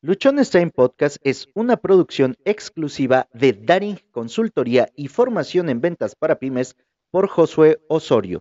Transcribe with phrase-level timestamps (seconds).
[0.00, 6.38] Luchones Time Podcast es una producción exclusiva de Daring Consultoría y Formación en Ventas para
[6.38, 6.76] Pymes
[7.10, 8.38] por Josué Osorio.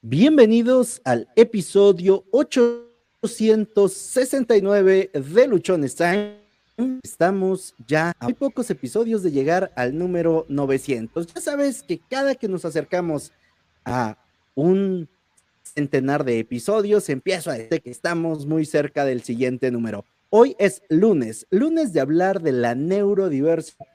[0.00, 6.49] Bienvenidos al episodio 869 de Luchones Time
[7.02, 11.26] Estamos ya a muy pocos episodios de llegar al número 900.
[11.34, 13.32] Ya sabes que cada que nos acercamos
[13.84, 14.16] a
[14.54, 15.08] un
[15.62, 20.04] centenar de episodios, empiezo a decir que estamos muy cerca del siguiente número.
[20.30, 23.86] Hoy es lunes, lunes de hablar de la neurodiversidad.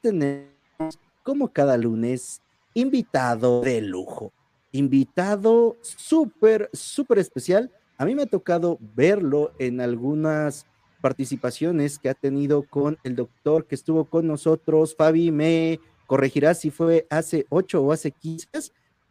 [0.00, 2.42] Tenemos, como cada lunes,
[2.74, 4.32] invitado de lujo,
[4.72, 7.70] invitado súper, súper especial.
[7.98, 10.66] A mí me ha tocado verlo en algunas
[11.06, 14.96] participaciones que ha tenido con el doctor que estuvo con nosotros.
[14.96, 18.48] Fabi, me corregirá si fue hace ocho o hace 15,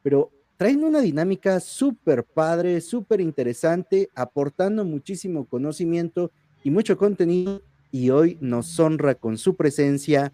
[0.04, 6.32] pero traen una dinámica súper padre, súper interesante, aportando muchísimo conocimiento
[6.66, 7.62] y mucho contenido.
[7.94, 10.34] Y hoy nos honra con su presencia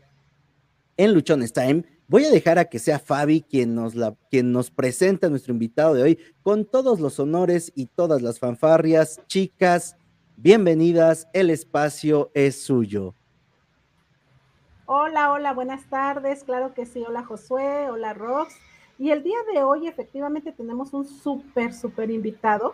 [0.98, 1.84] en Luchones Time.
[2.08, 5.54] Voy a dejar a que sea Fabi quien nos, la, quien nos presenta a nuestro
[5.54, 9.22] invitado de hoy con todos los honores y todas las fanfarrias.
[9.28, 9.96] Chicas,
[10.44, 13.14] Bienvenidas, el espacio es suyo.
[14.88, 16.44] Hola, hola, buenas tardes.
[16.44, 17.04] Claro que sí.
[17.08, 18.56] Hola Josué, hola Rox.
[18.98, 22.74] Y el día de hoy efectivamente tenemos un súper, súper invitado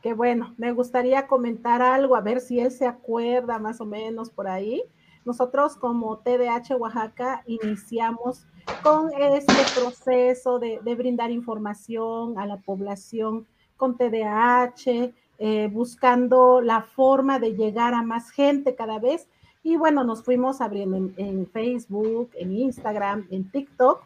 [0.00, 4.30] que bueno, me gustaría comentar algo, a ver si él se acuerda más o menos
[4.30, 4.82] por ahí.
[5.26, 8.46] Nosotros como TDH Oaxaca iniciamos
[8.82, 15.12] con este proceso de, de brindar información a la población con TDAH,
[15.44, 19.26] eh, buscando la forma de llegar a más gente cada vez.
[19.64, 24.04] Y bueno, nos fuimos abriendo en, Facebook, en Instagram, en TikTok.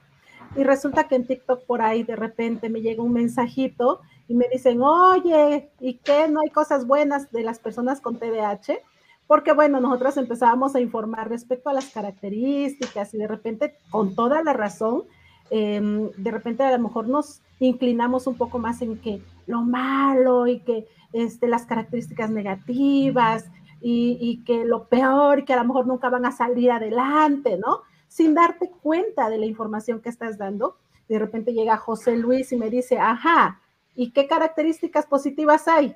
[0.57, 4.47] Y resulta que en TikTok por ahí de repente me llega un mensajito y me
[4.51, 6.27] dicen, oye, ¿y qué?
[6.27, 8.79] ¿No hay cosas buenas de las personas con TDAH?
[9.27, 14.43] Porque bueno, nosotros empezábamos a informar respecto a las características y de repente, con toda
[14.43, 15.03] la razón,
[15.51, 20.47] em, de repente a lo mejor nos inclinamos un poco más en que lo malo
[20.47, 23.47] y que este, las características negativas
[23.81, 27.83] y, que lo peor, que a lo mejor nunca van a salir adelante, ¿no?
[28.09, 30.77] Sin darte cuenta de la información que estás dando.
[31.09, 33.61] De repente llega José Luis y me dice, ajá,
[33.95, 35.95] ¿y qué características positivas hay?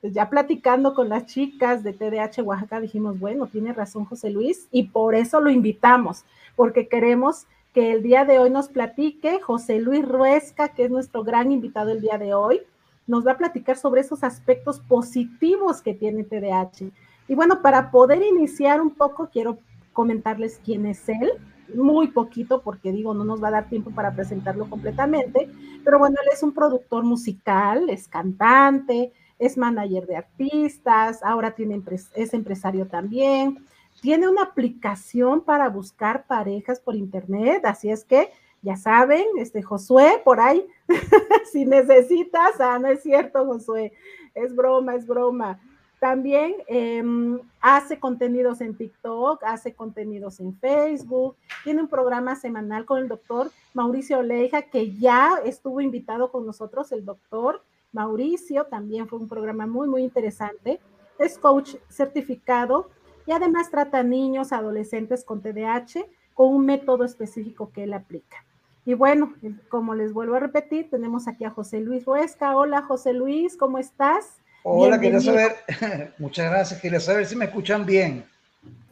[0.00, 4.68] Pues ya platicando con las chicas de TDH Oaxaca dijimos, bueno, tiene razón José Luis
[4.70, 6.24] y por eso lo invitamos,
[6.56, 11.24] porque queremos que el día de hoy nos platique José Luis Ruesca, que es nuestro
[11.24, 12.60] gran invitado el día de hoy
[13.06, 16.90] nos va a platicar sobre esos aspectos positivos que tiene TDAH.
[17.28, 19.58] Y bueno, para poder iniciar un poco, quiero
[19.92, 21.30] comentarles quién es él,
[21.74, 25.48] muy poquito, porque digo, no nos va a dar tiempo para presentarlo completamente,
[25.82, 31.80] pero bueno, él es un productor musical, es cantante, es manager de artistas, ahora tiene
[32.14, 33.64] es empresario también,
[34.00, 38.30] tiene una aplicación para buscar parejas por internet, así es que
[38.64, 40.66] ya saben, este Josué, por ahí,
[41.52, 43.92] si necesitas, ah, no es cierto, Josué,
[44.34, 45.60] es broma, es broma.
[46.00, 52.98] También em, hace contenidos en TikTok, hace contenidos en Facebook, tiene un programa semanal con
[52.98, 59.18] el doctor Mauricio Oleja, que ya estuvo invitado con nosotros, el doctor Mauricio, también fue
[59.18, 60.80] un programa muy, muy interesante.
[61.18, 62.90] Es coach certificado
[63.26, 66.04] y además trata a niños, adolescentes con TDAH
[66.34, 68.44] con un método específico que él aplica.
[68.86, 69.34] Y bueno,
[69.70, 72.54] como les vuelvo a repetir, tenemos aquí a José Luis Huesca.
[72.54, 74.36] Hola José Luis, ¿cómo estás?
[74.62, 75.56] Hola, quería saber,
[76.18, 78.26] muchas gracias, quería saber si me escuchan bien.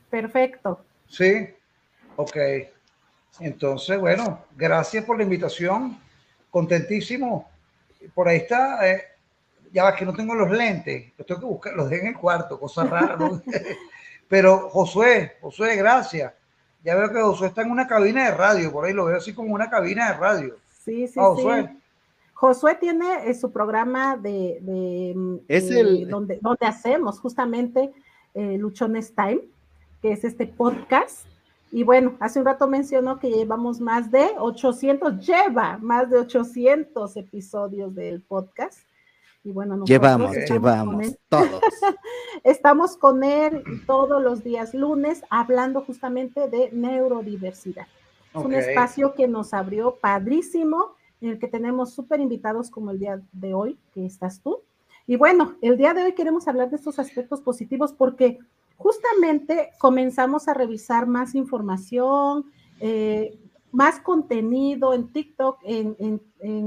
[0.08, 0.82] Perfecto.
[1.08, 1.46] Sí,
[2.16, 2.36] ok.
[3.40, 5.98] Entonces, bueno, gracias por la invitación,
[6.50, 7.50] contentísimo.
[8.14, 9.04] Por ahí está, eh,
[9.72, 12.58] ya que no tengo los lentes, los tengo que buscar, los dejé en el cuarto,
[12.58, 13.18] cosa rara.
[14.28, 16.32] Pero Josué, Josué, gracias
[16.84, 19.32] ya veo que Josué está en una cabina de radio, por ahí lo veo así
[19.32, 20.56] como una cabina de radio.
[20.84, 21.68] Sí, sí, Josué.
[21.70, 21.78] sí.
[22.34, 26.08] Josué tiene eh, su programa de, mm, es el...
[26.08, 27.92] donde, donde hacemos justamente
[28.34, 29.42] eh, Luchones Time,
[30.00, 31.24] que es este podcast.
[31.70, 37.16] Y bueno, hace un rato mencionó que llevamos más de 800, lleva más de 800
[37.16, 38.80] episodios del podcast.
[39.44, 41.60] Y bueno, llevamos, llevamos, todos.
[42.44, 47.86] estamos con él todos los días lunes hablando justamente de neurodiversidad.
[48.34, 52.98] Es un espacio que nos abrió padrísimo, en el que tenemos súper invitados como el
[52.98, 54.60] día de hoy, que estás tú.
[55.06, 58.38] Y bueno, el día de hoy queremos hablar de estos aspectos positivos porque
[58.76, 62.46] justamente comenzamos a revisar más información,
[62.80, 63.38] eh,
[63.70, 66.20] más contenido en TikTok, en,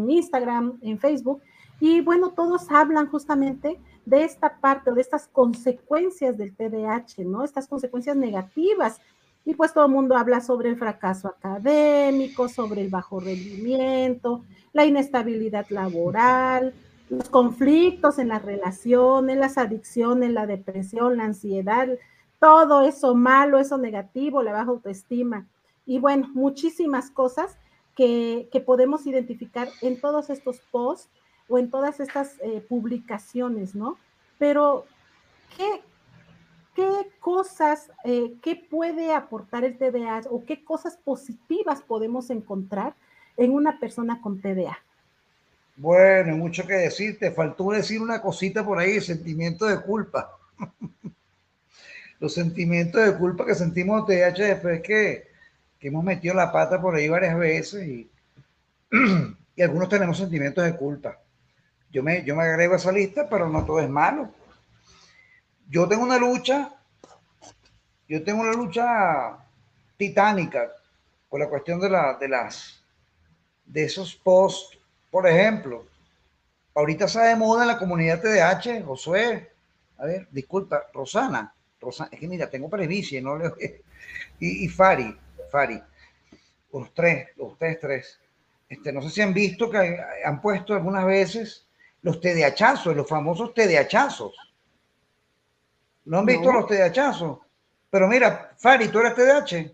[0.10, 1.42] Instagram, en Facebook.
[1.80, 7.44] Y bueno, todos hablan justamente de esta parte, de estas consecuencias del TDAH, ¿no?
[7.44, 9.02] Estas consecuencias negativas.
[9.46, 14.44] Y pues todo el mundo habla sobre el fracaso académico, sobre el bajo rendimiento,
[14.74, 16.74] la inestabilidad laboral,
[17.10, 21.90] los conflictos en las relaciones, las adicciones, la depresión, la ansiedad,
[22.40, 25.48] todo eso malo, eso negativo, la baja autoestima
[25.86, 27.58] y bueno, muchísimas cosas
[27.96, 31.10] que, podemos identificar en todos estos posts
[31.48, 33.98] o en todas estas eh, publicaciones, ¿no?
[34.38, 34.86] Pero,
[35.56, 35.82] ¿qué,
[36.76, 42.96] qué cosas, eh, qué puede aportar el TDA o qué cosas positivas podemos encontrar
[43.38, 44.78] en una persona con TDA?
[45.78, 47.20] Bueno, mucho que decir.
[47.20, 50.38] Te faltó decir una cosita por ahí, sentimiento de culpa.
[52.20, 55.36] Los sentimientos de culpa que sentimos TDAH después que
[55.80, 58.10] que hemos metido la pata por ahí varias veces y,
[59.56, 61.20] y algunos tenemos sentimientos de culpa.
[61.96, 64.30] Yo me, yo me agrego a esa lista, pero no todo es malo.
[65.70, 66.76] Yo tengo una lucha,
[68.10, 69.38] yo tengo una lucha
[69.96, 70.74] titánica
[71.30, 72.84] con la cuestión de, la, de las
[73.66, 74.78] de esos posts.
[75.10, 75.86] Por ejemplo,
[76.74, 79.54] ahorita está de moda en la comunidad TDH, Josué,
[79.98, 83.54] a ver, disculpa, Rosana, Rosana, es que mira, tengo previcia no le
[84.42, 85.18] y, Fari,
[85.50, 85.82] Fari,
[86.74, 88.20] los tres, ustedes tres,
[88.68, 91.65] este, no sé si han visto que han puesto algunas veces
[92.06, 94.36] los TDAchazos, los famosos TDAchazos.
[96.06, 97.40] ¿No han visto los TDAchazos?
[97.90, 99.72] Pero mira, Fari, ¿tú eres TDAH?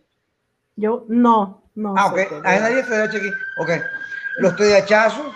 [0.78, 1.94] Yo no, no.
[1.98, 2.20] Ah, ok.
[2.46, 3.30] ¿Hay nadie TDAH aquí?
[3.60, 3.70] Ok.
[4.38, 5.36] Los TDAchazos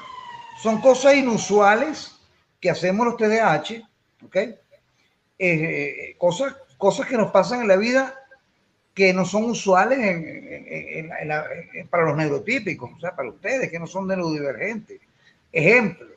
[0.63, 2.15] son cosas inusuales
[2.61, 3.85] que hacemos los TDAH,
[4.25, 4.35] ¿ok?
[4.37, 4.55] Eh,
[5.37, 8.15] eh, cosas, cosas que nos pasan en la vida
[8.93, 9.99] que no son usuales
[11.89, 15.01] para los neurotípicos, o sea, para ustedes que no son neurodivergentes.
[15.51, 16.14] Ejemplo,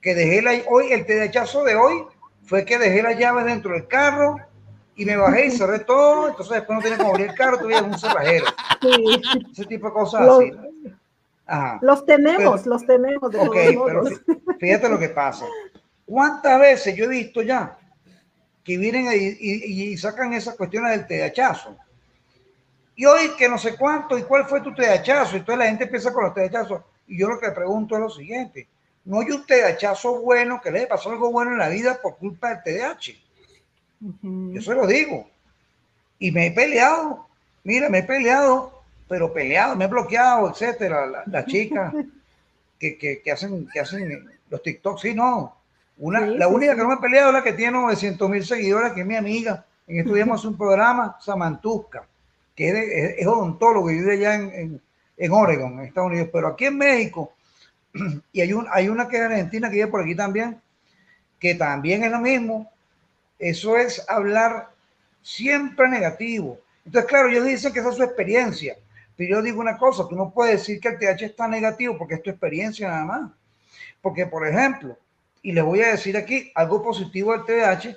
[0.00, 2.04] que dejé la, hoy, el tedechazo de hoy
[2.44, 4.36] fue que dejé las llaves dentro del carro
[4.96, 7.80] y me bajé y cerré todo, entonces después no tenía que abrir el carro, tuve
[7.80, 8.46] un cerrajero.
[9.52, 10.44] Ese tipo de cosas los,
[11.46, 11.78] así.
[11.82, 13.34] Los tenemos, los tenemos.
[13.34, 13.56] ok,
[13.86, 14.04] pero
[14.58, 15.46] fíjate lo que pasa.
[16.04, 17.78] ¿Cuántas veces yo he visto ya
[18.64, 21.76] que vienen y, y sacan esas cuestiones del tedechazo?
[22.98, 25.84] y hoy que no sé cuánto, y cuál fue tu tedachazo, y toda la gente
[25.84, 28.66] empieza con los tedachazos, y yo lo que pregunto es lo siguiente,
[29.08, 32.50] no hay un tedachazo bueno, que le pasó algo bueno en la vida por culpa
[32.50, 33.12] del TDAH.
[34.52, 35.28] Yo se lo digo.
[36.18, 37.26] Y me he peleado,
[37.64, 41.94] mira, me he peleado, pero peleado, me he bloqueado, etcétera, las chicas
[42.78, 45.56] que, que, que, hacen, que hacen los TikToks, sí, no.
[45.98, 48.92] Una, la única que no me he peleado es la que tiene 900 mil seguidores,
[48.92, 49.64] que es mi amiga.
[49.86, 52.06] En estudiamos un programa, Samantusca
[52.58, 54.82] que es, odontólogo y vive allá en,
[55.16, 57.32] en, Oregon, en Estados Unidos, pero aquí en México,
[58.32, 60.60] y hay, un, hay una que es argentina que vive por aquí también,
[61.38, 62.70] que también es lo mismo.
[63.38, 64.70] Eso es hablar
[65.22, 66.58] siempre negativo.
[66.84, 68.76] Entonces, claro, ellos dicen que esa es su experiencia,
[69.16, 72.14] pero yo digo una cosa, tú no puedes decir que el TH está negativo porque
[72.14, 73.30] es tu experiencia nada más.
[74.00, 74.96] Porque, por ejemplo,
[75.42, 77.96] y les voy a decir aquí algo positivo del TDAH,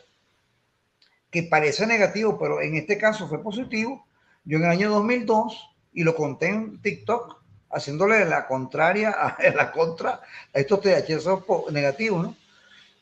[1.30, 4.06] que parece negativo, pero en este caso fue positivo,
[4.44, 7.40] yo en el año 2002, y lo conté en TikTok,
[7.73, 10.22] haciéndole la contraria a la contra
[10.53, 12.36] a estos THC negativos, ¿no?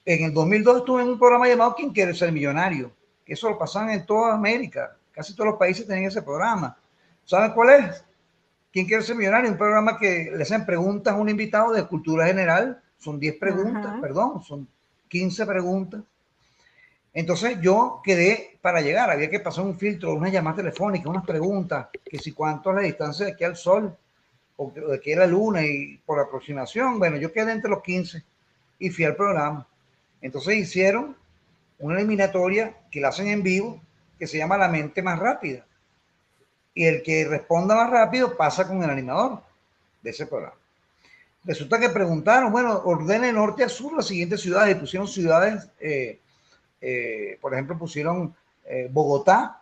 [0.05, 2.91] En el 2002 estuve en un programa llamado ¿Quién quiere ser millonario?
[3.25, 4.95] Que eso lo pasan en toda América.
[5.11, 6.75] Casi todos los países tienen ese programa.
[7.25, 8.03] ¿Saben cuál es?
[8.71, 9.51] ¿Quién quiere ser millonario?
[9.51, 12.81] Un programa que le hacen preguntas a un invitado de cultura general.
[12.97, 14.67] Son 10 preguntas, perdón, son
[15.09, 16.01] 15 preguntas
[17.13, 21.87] entonces yo quedé para llegar, había que pasar un filtro, una llamada telefónica, unas preguntas,
[22.05, 23.95] que si cuánto es la distancia de aquí al sol,
[24.61, 28.21] o de aquí a la luna, y por aproximación, bueno, yo quedé entre los 15
[28.79, 29.65] y fui al programa.
[30.21, 31.15] Entonces hicieron
[31.79, 33.81] una eliminatoria que la hacen en vivo,
[34.17, 35.65] que se llama La mente más rápida.
[36.73, 39.41] Y el que responda más rápido pasa con el animador
[40.01, 40.57] de ese programa.
[41.45, 45.69] Resulta que preguntaron, bueno, ordene norte a sur las siguientes ciudades, y pusieron ciudades...
[45.79, 46.19] Eh,
[46.81, 48.33] eh, por ejemplo, pusieron
[48.65, 49.61] eh, Bogotá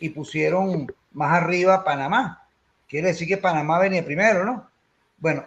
[0.00, 2.47] y pusieron más arriba Panamá.
[2.88, 4.70] Quiere decir que Panamá venía primero, ¿no?
[5.18, 5.44] Bueno,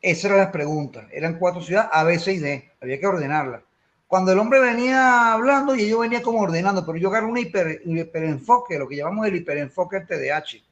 [0.00, 1.06] esas eran las preguntas.
[1.12, 2.70] Eran cuatro ciudades, A, B, C y D.
[2.80, 3.62] Había que ordenarlas.
[4.06, 7.80] Cuando el hombre venía hablando y yo venía como ordenando, pero yo agarro un, hiper,
[7.84, 10.62] hiperenfoque, lo que llamamos el hiperenfoque TDAH.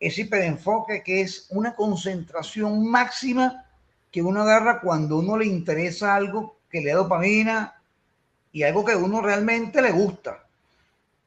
[0.00, 3.66] Ese hiperenfoque que es una concentración máxima
[4.10, 7.74] que uno agarra cuando uno le interesa algo que le da dopamina,
[8.54, 10.46] y algo que a uno realmente le gusta.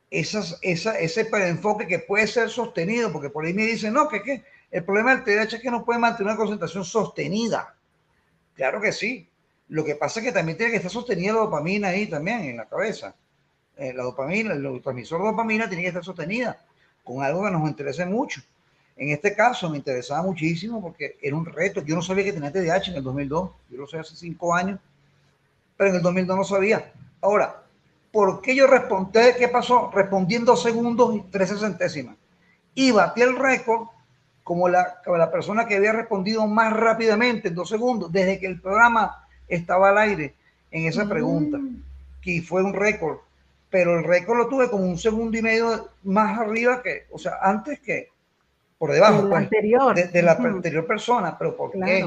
[0.10, 4.22] Esas, esa, ese enfoque que puede ser sostenido, porque por ahí me dicen, no, que,
[4.24, 7.76] que El problema del TDAH es que no puede mantener una concentración sostenida.
[8.56, 9.28] Claro que sí.
[9.70, 12.58] Lo que pasa es que también tiene que estar sostenida la dopamina ahí también en
[12.58, 13.16] la cabeza.
[13.76, 16.58] Eh, la dopamina, el transmisor de dopamina tiene que estar sostenida
[17.04, 18.42] con algo que nos interese mucho.
[18.96, 21.82] En este caso me interesaba muchísimo porque era un reto.
[21.82, 23.52] Yo no sabía que tenía TDAH en el 2002.
[23.70, 24.80] Yo lo sé hace cinco años,
[25.78, 26.92] pero en el 2002 no sabía.
[27.22, 27.64] Ahora,
[28.18, 29.20] ¿por qué yo respondí?
[29.38, 29.92] ¿Qué pasó?
[29.94, 32.16] Respondí en dos segundos y 13 centésimas.
[32.74, 33.90] Y batí el récord
[34.44, 38.60] como la, la persona que había respondido más rápidamente en dos segundos desde que el
[38.60, 40.34] programa estaba al aire
[40.72, 41.60] en esa pregunta.
[41.60, 41.84] Mm.
[42.20, 43.20] Que fue un récord.
[43.70, 47.34] Pero el récord lo tuve como un segundo y medio más arriba que, o sea,
[47.40, 48.10] antes que,
[48.80, 51.38] por debajo pues, De, la anterior persona.
[51.38, 52.04] ¿Pero por qué?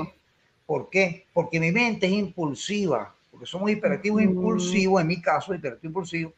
[0.66, 1.26] ¿Por qué?
[1.32, 6.34] Porque mi mente es impulsiva, porque somos hiperactivos impulsivos, en mi caso, hiperactivo impulsivo.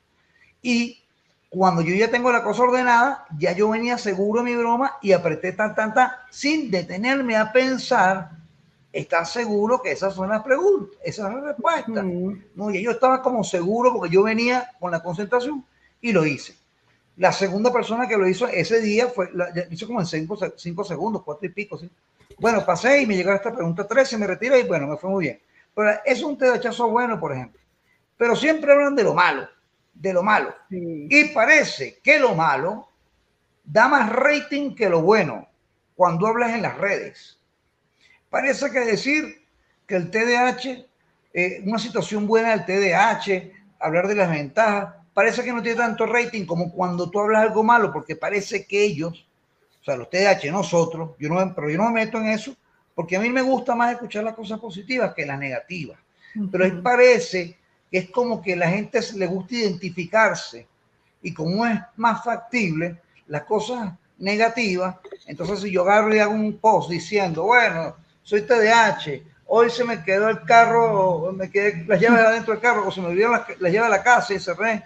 [0.63, 1.03] Y
[1.49, 5.51] cuando yo ya tengo la cosa ordenada, ya yo venía seguro mi broma y apreté
[5.51, 8.31] tan, tan, tan, sin detenerme a pensar,
[8.93, 10.97] ¿estás seguro que esas son las preguntas?
[11.03, 12.05] Esas son las respuestas.
[12.55, 15.65] No, y yo estaba como seguro porque yo venía con la concentración
[16.01, 16.55] y lo hice.
[17.17, 20.85] La segunda persona que lo hizo ese día fue, la, hizo como en cinco, cinco,
[20.85, 21.77] segundos, cuatro y pico.
[21.77, 21.91] ¿sí?
[22.39, 25.25] Bueno, pasé y me llegó esta pregunta 13, me retiré y bueno, me fue muy
[25.25, 25.41] bien.
[25.75, 27.61] Pero es un tedachazo bueno, por ejemplo.
[28.17, 29.49] Pero siempre hablan de lo malo,
[29.95, 30.55] de lo malo.
[30.71, 32.89] Y parece que lo malo
[33.65, 35.49] da más rating que lo bueno
[35.95, 37.39] cuando hablas en las redes.
[38.29, 39.47] Parece que decir
[39.87, 40.87] que el TDAH,
[41.35, 46.07] eh, una situación buena del TDAH, hablar de las ventajas, parece que no tiene tanto
[46.07, 49.27] rating como cuando tú hablas algo malo, porque parece que ellos,
[49.81, 52.57] o sea, los TDAH, nosotros, yo no, pero yo no me meto en eso,
[52.95, 55.99] porque a mí me gusta más escuchar las cosas positivas que las negativas.
[56.51, 57.57] Pero ahí parece
[57.91, 60.67] que es como que la gente le gusta identificarse
[61.23, 64.97] y como es más factible las cosas negativas,
[65.27, 70.03] entonces si yo agarro y hago un post diciendo, bueno, soy TDAH, hoy se me
[70.03, 73.43] quedó el carro, me quedé las llaves adentro del carro, o se me olvidó las,
[73.61, 74.85] las llaves de la casa y cerré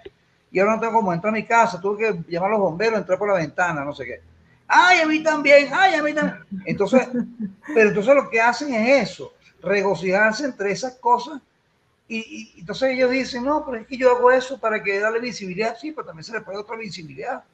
[0.51, 2.99] y ahora no tengo cómo entrar a mi casa, tuve que llamar a los bomberos,
[2.99, 4.21] entrar por la ventana, no sé qué.
[4.69, 6.45] Ay, a mí también, ay, a mí también.
[6.65, 7.09] Entonces,
[7.75, 9.33] pero entonces lo que hacen es eso,
[9.63, 11.41] regocijarse entre esas cosas.
[12.09, 15.77] Y, entonces ellos dicen, no, pero es que yo hago eso para que darle visibilidad.
[15.77, 17.45] Sí, pero también se le puede otra visibilidad.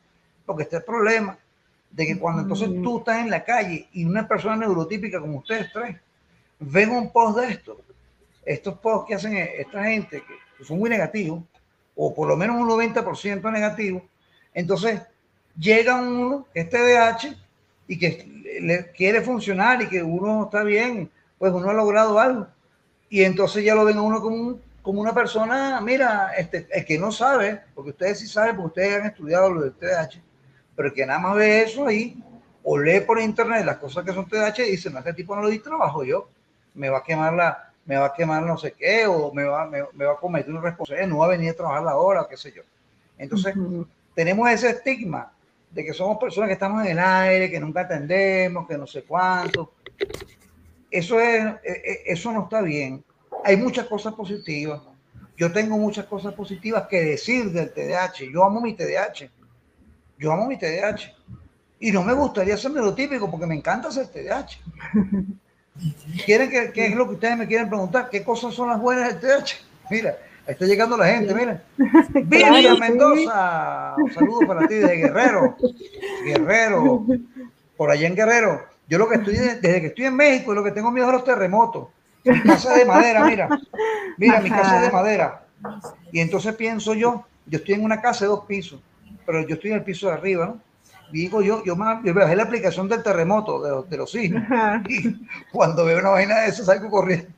[0.47, 1.39] Porque está el problema
[1.91, 5.71] de que cuando entonces tú estás en la calle y una persona neurotípica como ustedes
[5.73, 5.97] tres
[6.59, 7.81] ven un post de esto,
[8.45, 10.23] estos posts que hacen esta gente
[10.59, 11.43] que son muy negativos,
[11.95, 14.03] o por lo menos un 90% negativo,
[14.55, 15.03] entonces
[15.59, 17.37] llega uno que es TDAH
[17.89, 22.47] y que le quiere funcionar y que uno está bien, pues uno ha logrado algo.
[23.09, 26.99] Y entonces ya lo ven a uno como, como una persona, mira, este, el que
[26.99, 30.23] no sabe, porque ustedes sí saben, porque ustedes han estudiado lo del TDAH,
[30.75, 32.23] pero el que nada más ve eso ahí,
[32.63, 35.43] o lee por internet las cosas que son TDAH y dice, no, este tipo no
[35.43, 36.29] lo di trabajo yo,
[36.75, 39.67] me va a quemar la, me va a quemar no sé qué, o me va,
[39.67, 42.37] me, va a cometer una responsabilidad, no va a venir a trabajar la hora, qué
[42.37, 42.63] sé yo.
[43.19, 43.55] Entonces,
[44.15, 45.33] tenemos ese estigma
[45.73, 49.03] de que somos personas que estamos en el aire, que nunca atendemos, que no sé
[49.05, 49.73] cuánto.
[50.91, 53.03] Eso, es, e, e, eso no está bien.
[53.45, 54.83] Hay muchas cosas positivas.
[55.37, 58.31] Yo tengo muchas cosas positivas que decir del TDAH.
[58.33, 59.31] Yo amo mi TDAH.
[60.19, 61.15] Yo amo mi TDAH.
[61.81, 64.59] Y no me gustaría ser neurotípico porque me encanta ser TDAH.
[66.27, 68.11] ¿Quieren que, qué es lo que ustedes me quieren preguntar?
[68.11, 69.55] ¿Qué cosas son las buenas del TH?
[69.91, 71.63] Mira, está llegando la gente, mira.
[72.15, 75.57] Vivian Mendoza, un saludo para ti desde Guerrero.
[76.25, 77.07] Guerrero,
[77.77, 78.63] por allá en Guerrero.
[78.89, 81.25] Yo lo que estoy, desde que estoy en México, lo que tengo miedo es los
[81.25, 81.89] terremotos.
[82.25, 83.49] Mi casa de madera, mira.
[84.19, 85.45] Mira, mi casa es de madera.
[86.13, 88.81] Y entonces pienso yo, yo estoy en una casa de dos pisos,
[89.25, 90.61] pero yo estoy en el piso de arriba, ¿no?
[91.13, 94.43] digo yo, yo, yo bajé la aplicación del terremoto, de los, de los sismos,
[94.89, 95.15] y
[95.53, 97.29] cuando veo una vaina de eso salgo corriendo.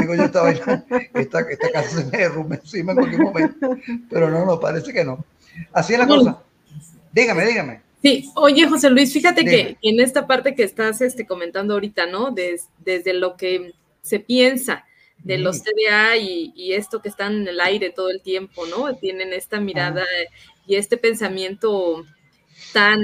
[0.00, 0.84] Digo yo, esta, vaina,
[1.14, 3.76] esta, esta casa se me encima en cualquier momento.
[4.10, 5.24] Pero no, no, parece que no.
[5.72, 6.42] Así es la cosa.
[7.12, 7.80] Dígame, dígame.
[8.02, 12.34] Sí, oye José Luis, fíjate que en esta parte que estás este, comentando ahorita, ¿no?
[12.34, 14.84] desde lo que se piensa
[15.22, 18.94] de los TDA y, y, esto que están en el aire todo el tiempo, ¿no?
[18.94, 20.04] Tienen esta mirada
[20.66, 22.04] y este pensamiento
[22.74, 23.00] tan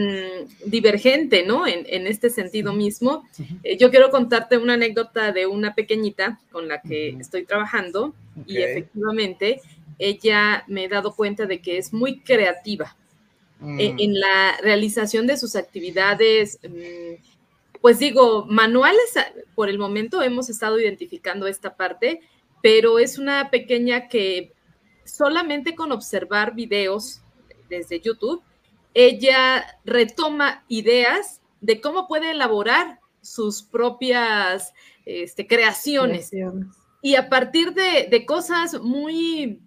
[0.67, 1.65] divergente, ¿no?
[1.65, 3.25] En, este sentido mismo.
[3.63, 8.13] Eh, yo quiero contarte una anécdota de una pequeñita con la que estoy trabajando
[8.47, 9.61] y efectivamente
[10.01, 12.97] ella me he dado cuenta de que es muy creativa
[13.63, 14.01] eh, mm.
[14.01, 16.59] en la realización de sus actividades.
[16.69, 17.23] Mm,
[17.81, 19.15] pues digo, manuales,
[19.55, 22.23] por el momento hemos estado identificando esta parte,
[22.61, 24.53] pero es una pequeña que
[25.05, 27.21] solamente con observar videos
[27.69, 28.43] desde YouTube
[28.95, 34.73] ella retoma ideas de cómo puede elaborar sus propias
[35.05, 36.31] este, creaciones.
[37.03, 39.63] Y a partir de, de, cosas muy,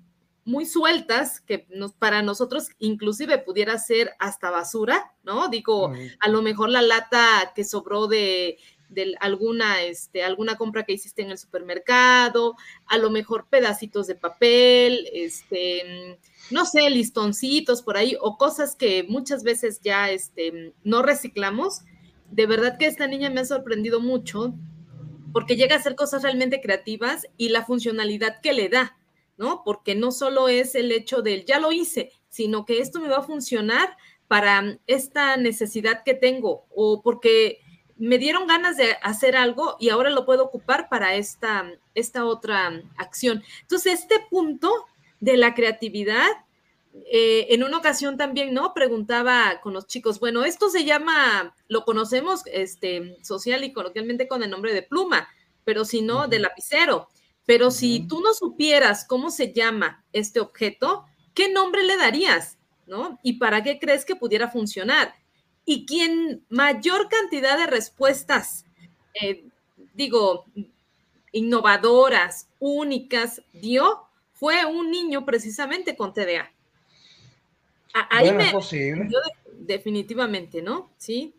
[0.46, 5.48] muy sueltas, que nos, para nosotros inclusive pudiera ser hasta basura, ¿no?
[5.48, 8.58] Digo, a lo mejor la lata que sobró de,
[8.94, 14.16] de alguna, este, alguna compra que hiciste en el supermercado, a lo mejor pedacitos de
[14.16, 16.20] papel, este,
[16.52, 21.82] no sé, listoncitos por ahí, o cosas que muchas veces ya este, no reciclamos.
[22.32, 24.54] De verdad que esta niña me ha sorprendido mucho
[25.34, 28.98] porque llega a hacer cosas realmente creativas y la funcionalidad que le da,
[29.36, 29.64] ¿no?
[29.66, 33.18] Porque no solo es el hecho del ya lo hice, sino que esto me va
[33.18, 33.98] a funcionar
[34.28, 37.60] para esta necesidad que tengo o porque
[38.04, 42.84] me dieron ganas de hacer algo y ahora lo puedo ocupar para esta, esta otra
[42.98, 43.44] acción.
[43.62, 44.70] Entonces, este punto
[45.22, 46.28] de la creatividad,
[47.10, 48.74] eh, en una ocasión también, ¿no?
[48.74, 54.44] Preguntaba con los chicos, bueno, esto se llama, lo conocemos este, social y coloquialmente con
[54.44, 55.30] el nombre de pluma,
[55.64, 57.08] pero si no, de lapicero.
[57.46, 62.58] Pero si tú no supieras cómo se llama este objeto, ¿qué nombre le darías?
[62.86, 63.18] ¿No?
[63.24, 65.16] ¿Y para qué crees que pudiera funcionar?
[65.66, 68.66] Y quien mayor cantidad de respuestas,
[69.22, 69.46] eh,
[69.94, 70.46] digo,
[71.32, 76.52] innovadoras, únicas, dio, fue un niño precisamente con TDA.
[78.10, 79.08] Ahí me, posible.
[79.60, 80.90] definitivamente, ¿no?
[80.98, 81.34] Sí.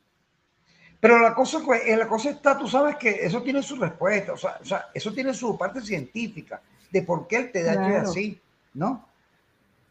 [1.00, 4.36] Pero la cosa, eh, la cosa está, tú sabes que eso tiene su respuesta, o
[4.38, 8.40] sea, o sea eso tiene su parte científica de por qué el TDAH es así,
[8.72, 9.06] ¿no?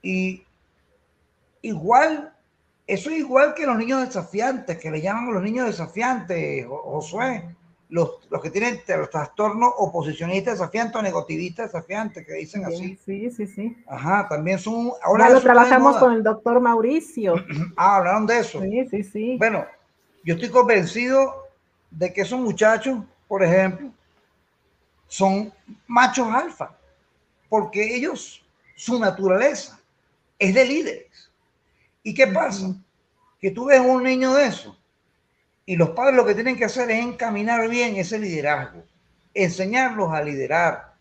[0.01, 0.43] Y
[1.61, 2.32] igual
[2.93, 7.55] eso es igual que los niños desafiantes, que le llaman los niños desafiantes, Josué,
[7.89, 12.97] los, los que tienen los trastornos oposicionistas desafiantes o negativistas desafiantes, que dicen así.
[13.05, 13.77] Sí, sí, sí.
[13.87, 14.91] Ajá, también son...
[15.03, 17.35] Ahora ya lo trabajamos con el doctor Mauricio.
[17.77, 18.61] ah, hablaron de eso.
[18.61, 19.37] Sí, sí, sí.
[19.37, 19.65] Bueno,
[20.23, 21.47] yo estoy convencido
[21.91, 23.91] de que esos muchachos, por ejemplo,
[25.07, 25.53] son
[25.85, 26.75] machos alfa,
[27.47, 28.43] porque ellos,
[28.75, 29.79] su naturaleza
[30.39, 31.31] es de líderes.
[32.03, 32.75] ¿Y qué pasa?
[33.39, 34.77] Que tú ves un niño de eso
[35.65, 38.83] y los padres lo que tienen que hacer es encaminar bien ese liderazgo,
[39.33, 40.93] enseñarlos a liderar,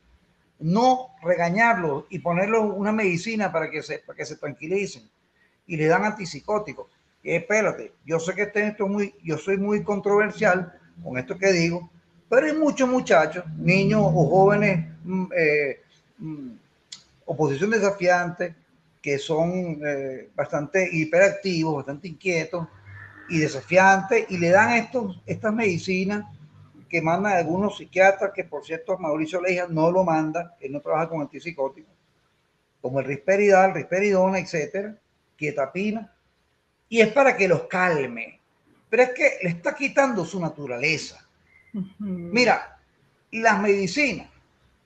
[0.60, 5.02] no regañarlos y ponerlos una medicina para que se, para que se tranquilicen
[5.66, 6.86] y le dan antipsicóticos.
[7.24, 11.52] Y espérate, yo sé que este, esto muy, yo soy muy controversial con esto que
[11.52, 11.90] digo,
[12.28, 15.80] pero hay muchos muchachos, niños o jóvenes, mm, eh,
[16.18, 16.50] mm,
[17.26, 18.54] oposición desafiante,
[19.02, 22.68] que son eh, bastante hiperactivos, bastante inquietos
[23.28, 26.24] y desafiantes, y le dan estos, estas medicinas
[26.88, 31.08] que mandan algunos psiquiatras, que por cierto Mauricio Leija no lo manda, él no trabaja
[31.08, 31.92] con antipsicóticos,
[32.80, 34.96] como el risperidal, risperidona, etcétera,
[35.36, 36.14] quietapina,
[36.88, 38.38] y es para que los calme.
[38.88, 41.26] Pero es que le está quitando su naturaleza.
[41.98, 42.78] Mira,
[43.30, 44.28] las medicinas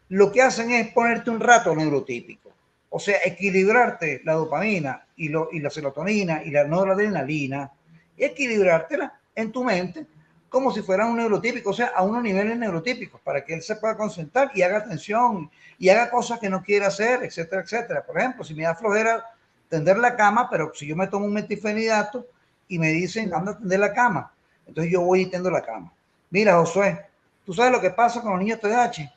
[0.08, 2.45] lo que hacen es ponerte un rato neurotípico
[2.90, 7.72] o sea, equilibrarte la dopamina y, lo, y la serotonina y la noradrenalina,
[8.16, 10.06] equilibrártela en tu mente
[10.48, 13.76] como si fuera un neurotípico, o sea, a unos niveles neurotípicos, para que él se
[13.76, 18.06] pueda concentrar y haga atención y haga cosas que no quiere hacer, etcétera, etcétera.
[18.06, 19.24] Por ejemplo, si me da flojera
[19.68, 22.26] tender la cama, pero si yo me tomo un metifenidato
[22.68, 24.32] y me dicen, anda a tender la cama,
[24.66, 25.92] entonces yo voy y tendo la cama.
[26.30, 27.04] Mira, Josué,
[27.44, 29.12] ¿tú sabes lo que pasa con los niños TDAH?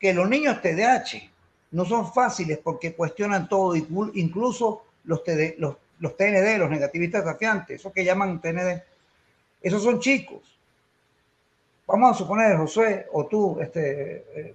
[0.00, 1.30] Que los niños TDAH
[1.74, 5.22] no son fáciles porque cuestionan todo, incluso los,
[5.58, 8.80] los, los TND, los negativistas desafiantes, esos que llaman TND,
[9.60, 10.56] esos son chicos.
[11.84, 14.54] Vamos a suponer, José, o tú, este, eh,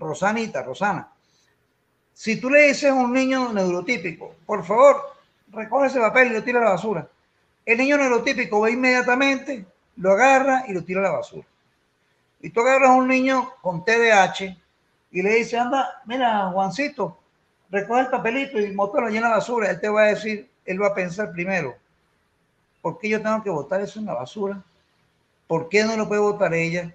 [0.00, 1.12] Rosanita, Rosana.
[2.12, 4.96] Si tú le dices a un niño neurotípico, por favor,
[5.52, 7.08] recoge ese papel y lo tira a la basura.
[7.64, 9.64] El niño neurotípico va inmediatamente,
[9.96, 11.46] lo agarra y lo tira a la basura.
[12.40, 14.61] Y tú agarras a un niño con TDAH
[15.12, 17.18] y le dice, anda, mira, Juancito,
[17.70, 19.70] recoge el papelito y lo llena de basura.
[19.70, 21.74] Él te va a decir, él va a pensar primero,
[22.80, 24.62] ¿por qué yo tengo que botar eso en la basura?
[25.46, 26.94] ¿Por qué no lo puede botar ella?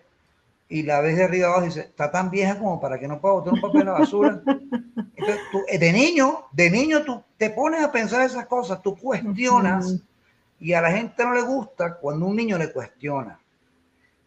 [0.67, 3.35] Y la vez de arriba abajo dice, está tan vieja como para que no pueda
[3.35, 4.41] botar un papel en la basura.
[4.45, 8.97] Entonces, tú, eh, de niño, de niño tú te pones a pensar esas cosas, tú
[8.97, 9.95] cuestionas
[10.59, 13.39] y a la gente no le gusta cuando un niño le cuestiona.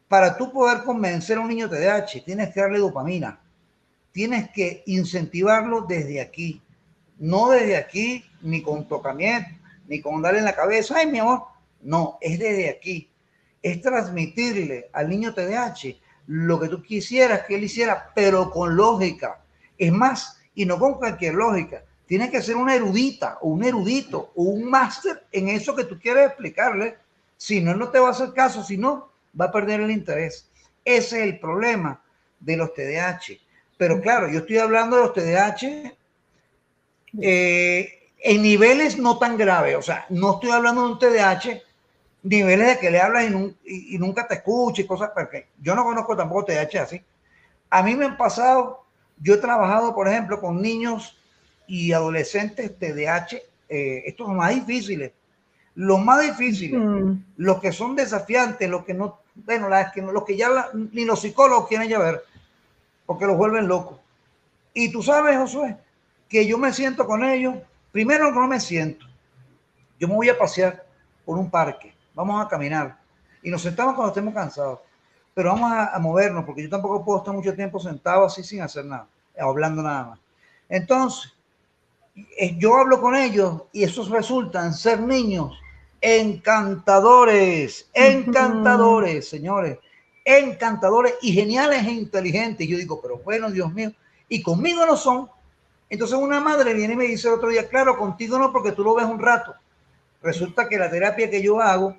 [0.06, 3.38] Para tú poder convencer a un niño TDAH, tienes que darle dopamina
[4.12, 6.62] tienes que incentivarlo desde aquí,
[7.18, 9.50] no desde aquí, ni con tocamiento,
[9.86, 11.44] ni con darle en la cabeza, ay mi amor,
[11.82, 13.10] no, es desde aquí,
[13.62, 15.96] es transmitirle al niño TDAH
[16.26, 19.42] lo que tú quisieras que él hiciera, pero con lógica.
[19.76, 24.32] Es más, y no con cualquier lógica, tiene que ser una erudita o un erudito
[24.34, 26.98] o un máster en eso que tú quieres explicarle
[27.36, 30.50] Si no, no te va a hacer caso, si no, va a perder el interés.
[30.84, 32.02] Ese es el problema
[32.38, 33.40] de los TDAH.
[33.80, 35.94] Pero claro, yo estoy hablando de los TDAH
[37.18, 39.74] eh, en niveles no tan graves.
[39.74, 41.62] O sea, no estoy hablando de un TDAH,
[42.22, 43.30] niveles de que le hablas
[43.64, 47.02] y, nunca te escucha y cosas, porque yo no conozco tampoco TDAH así.
[47.70, 48.84] A mí me han pasado,
[49.18, 51.16] yo he trabajado, por ejemplo, con niños
[51.66, 53.38] y adolescentes TDAH,
[53.70, 55.12] eh, estos son más difíciles.
[55.74, 56.78] Los más difíciles,
[57.38, 61.22] los que son desafiantes, los que no, bueno, las que, los que ya ni los
[61.22, 62.22] psicólogos quieren ya ver,
[63.10, 63.98] porque los vuelven locos.
[64.72, 65.76] Y tú sabes, Josué,
[66.28, 67.56] que yo me siento con ellos.
[67.90, 69.04] Primero no me siento.
[69.98, 70.86] Yo me voy a pasear
[71.24, 71.92] por un parque.
[72.14, 73.00] Vamos a caminar.
[73.42, 74.78] Y nos sentamos cuando estemos cansados.
[75.34, 78.84] Pero vamos a, movernos, porque yo tampoco puedo estar mucho tiempo sentado así sin hacer
[78.84, 80.20] nada, hablando nada más.
[80.68, 81.32] Entonces,
[82.38, 85.58] eh, yo hablo con ellos y esos resultan ser niños
[86.00, 89.80] encantadores, encantadores, señores,
[90.24, 92.66] encantadores y geniales e inteligentes.
[92.66, 93.92] Yo digo, pero bueno, Dios mío,
[94.28, 95.28] y conmigo no son.
[95.88, 98.84] Entonces una madre viene y me dice el otro día, claro, contigo no, porque tú
[98.84, 99.54] lo ves un rato.
[100.22, 101.96] Resulta que la terapia que yo hago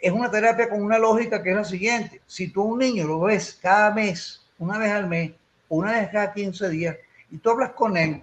[0.00, 2.20] es una terapia con una lógica que es la siguiente.
[2.26, 5.32] Si tú a un niño lo ves cada mes, una vez al mes,
[5.68, 6.96] una vez cada 15 días,
[7.30, 8.22] y tú hablas con él,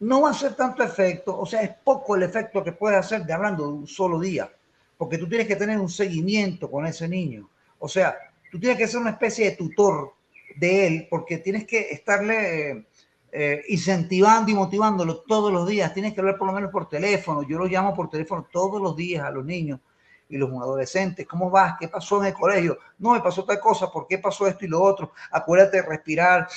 [0.00, 3.24] no va a hacer tanto efecto, o sea, es poco el efecto que puede hacer
[3.24, 4.50] de hablando de un solo día,
[4.96, 7.48] porque tú tienes que tener un seguimiento con ese niño.
[7.78, 8.16] O sea,
[8.50, 10.14] tú tienes que ser una especie de tutor
[10.56, 12.86] de él, porque tienes que estarle
[13.30, 15.92] eh, incentivando y motivándolo todos los días.
[15.92, 17.42] Tienes que hablar por lo menos por teléfono.
[17.42, 19.80] Yo lo llamo por teléfono todos los días a los niños
[20.28, 21.26] y los adolescentes.
[21.26, 21.76] ¿Cómo vas?
[21.78, 22.78] ¿Qué pasó en el colegio?
[22.98, 23.90] No, me pasó tal cosa.
[23.90, 25.12] ¿Por qué pasó esto y lo otro?
[25.30, 26.48] Acuérdate de respirar.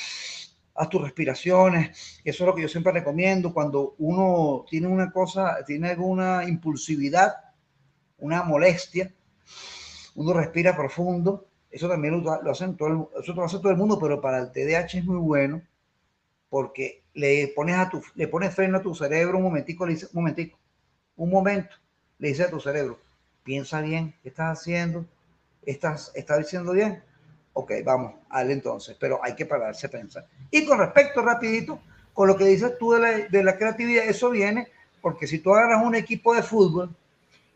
[0.73, 2.21] Haz tus respiraciones.
[2.23, 7.33] Eso es lo que yo siempre recomiendo cuando uno tiene una cosa, tiene alguna impulsividad,
[8.19, 9.13] una molestia.
[10.15, 11.45] Uno respira profundo.
[11.69, 14.51] Eso también lo, lo, hacen todo eso lo hace todo el mundo, pero para el
[14.51, 15.61] TDAH es muy bueno
[16.51, 20.07] porque le pones, a tu, le pones freno a tu cerebro un momentico, le dice,
[20.07, 20.59] un momentico,
[21.15, 21.73] un momento,
[22.19, 22.99] le dice a tu cerebro,
[23.43, 25.05] piensa bien, ¿qué estás haciendo?
[25.65, 27.01] ¿Estás, estás diciendo bien?
[27.53, 30.27] Ok, vamos, al entonces, pero hay que pararse a pensar.
[30.51, 31.79] Y con respecto, rapidito,
[32.13, 34.67] con lo que dices tú de la, de la creatividad, eso viene
[35.01, 36.93] porque si tú agarras un equipo de fútbol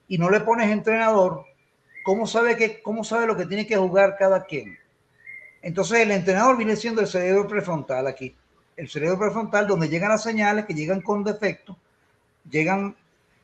[0.07, 1.45] y no le pones entrenador,
[2.05, 4.79] ¿cómo sabe, que, cómo sabe lo que tiene que jugar cada quien?
[5.61, 8.33] Entonces el entrenador viene siendo el cerebro prefrontal aquí
[8.77, 11.77] el cerebro prefrontal, donde llegan las señales que llegan con defecto,
[12.49, 12.95] llegan,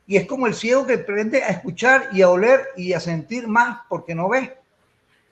[0.06, 3.48] y es como el ciego que aprende a escuchar y a oler y a sentir
[3.48, 4.58] más porque no ve.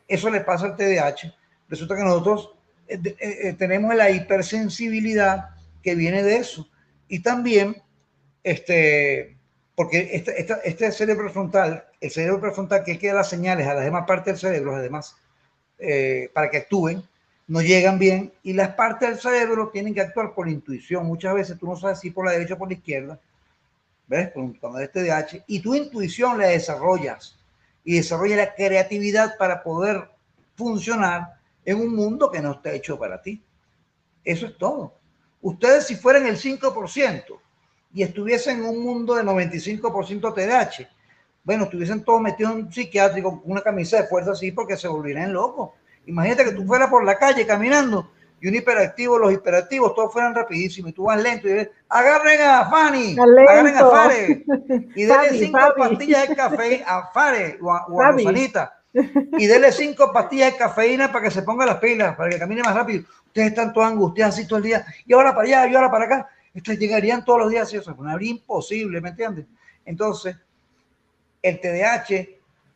[0.08, 1.34] Eso le pasa al TDAH.
[1.68, 2.52] Resulta que nosotros
[2.88, 5.50] eh, eh, eh, tenemos la hipersensibilidad
[5.84, 6.68] que viene de eso.
[7.08, 7.82] Y también,
[8.44, 9.38] este,
[9.80, 14.04] porque este, este cerebro prefrontal, el cerebro prefrontal que queda las señales a las demás
[14.06, 15.16] partes del cerebro, además,
[16.34, 17.02] para que actúen,
[17.48, 21.06] no llegan bien y las partes del cerebro tienen que actuar por intuición.
[21.06, 23.22] Muchas veces tú no sabes si por la derecha o por la izquierda,
[24.08, 24.32] ¿ves?
[24.60, 27.40] Cuando es TDAH, y tu intuición la desarrollas
[27.86, 30.10] y desarrolla la creatividad para poder
[30.58, 33.42] funcionar en un mundo que no está hecho para ti.
[34.26, 35.00] Eso es todo.
[35.42, 37.40] Ustedes si fueran el 5%
[37.94, 40.88] y estuviesen en un mundo de 95% TDAH,
[41.44, 44.88] bueno, estuviesen todos metidos en un psiquiátrico con una camisa de fuerza así porque se
[44.88, 45.72] volvieran locos.
[46.06, 50.34] Imagínate que tú fueras por la calle caminando y un hiperactivo, los hiperactivos, todos fueran
[50.34, 54.46] rapidísimos y tú vas lento y dices, agarren a Fanny, agarren a Fare
[54.96, 58.02] y denle cinco pastillas de café a Fare o a, o
[59.38, 62.64] y denle cinco pastillas de cafeína para que se ponga las pilas, para que camine
[62.64, 63.04] más rápido.
[63.28, 66.06] Ustedes están todos angustiados así todo el día y ahora para allá y ahora para
[66.06, 66.30] acá.
[66.54, 69.46] Ustedes llegarían todos los días y eso es una imposible, ¿me entiendes?
[69.86, 70.36] Entonces,
[71.42, 72.28] el TDAH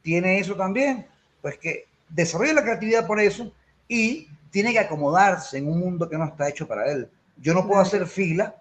[0.01, 1.07] tiene eso también,
[1.41, 3.51] pues que desarrolla la creatividad por eso
[3.88, 7.09] y tiene que acomodarse en un mundo que no está hecho para él.
[7.38, 8.55] Yo no puedo hacer fila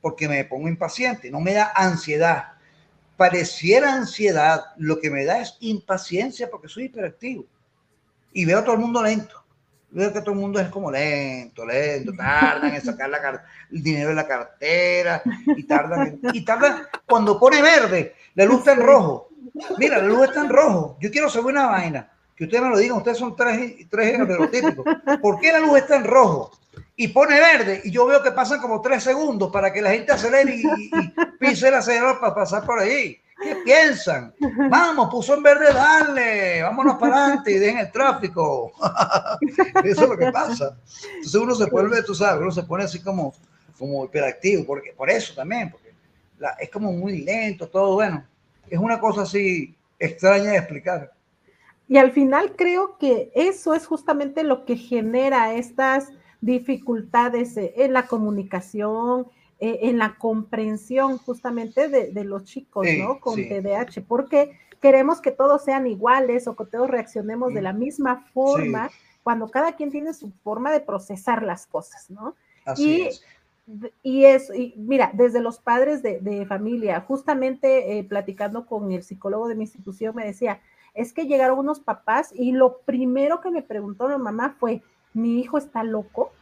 [0.00, 2.52] porque me pongo impaciente, no me da ansiedad.
[3.16, 7.44] Pareciera ansiedad, lo que me da es impaciencia porque soy hiperactivo
[8.32, 9.42] y veo a todo el mundo lento.
[9.90, 14.10] Veo que todo el mundo es como lento, lento, tardan en sacar la el dinero
[14.10, 19.30] de la cartera y tardan, y tardan cuando pone verde, la luz está en rojo.
[19.78, 20.98] Mira, la luz está en rojo.
[21.00, 24.20] Yo quiero saber una vaina que ustedes me lo digan, ustedes son tres, tres
[24.52, 24.84] típicos.
[25.20, 26.52] ¿Por qué la luz está en rojo
[26.94, 27.80] y pone verde?
[27.84, 30.62] Y yo veo que pasan como tres segundos para que la gente acelere y,
[31.40, 33.20] pise el acelerador para pasar por ahí.
[33.40, 34.34] ¿Qué piensan?
[34.68, 38.72] Vamos, puso en verde, dale, vámonos para adelante y dejen el tráfico.
[39.84, 40.76] Eso es lo que pasa.
[41.14, 43.32] Entonces uno se vuelve, tú sabes, uno se pone así como,
[43.78, 45.92] como hiperactivo, porque, por eso también, porque
[46.58, 48.24] es como muy lento, todo bueno.
[48.68, 51.12] Es una cosa así extraña de explicar.
[51.88, 57.92] Y al final creo que eso es justamente lo que genera estas dificultades eh, en
[57.92, 59.26] la comunicación,
[59.60, 63.20] eh, en la comprensión justamente de, los chicos, ¿no?
[63.20, 68.24] Con TDAH, porque queremos que todos sean iguales o que todos reaccionemos de la misma
[68.32, 68.90] forma,
[69.22, 72.36] cuando cada quien tiene su forma de procesar las cosas, ¿no?
[72.64, 73.24] Así es.
[74.02, 79.48] Y eso, y mira, desde los padres de, familia, justamente eh, platicando con el psicólogo
[79.48, 80.60] de mi institución, me decía,
[80.94, 85.40] es que llegaron unos papás y lo primero que me preguntó la mamá fue, ¿mi
[85.40, 86.32] hijo está loco?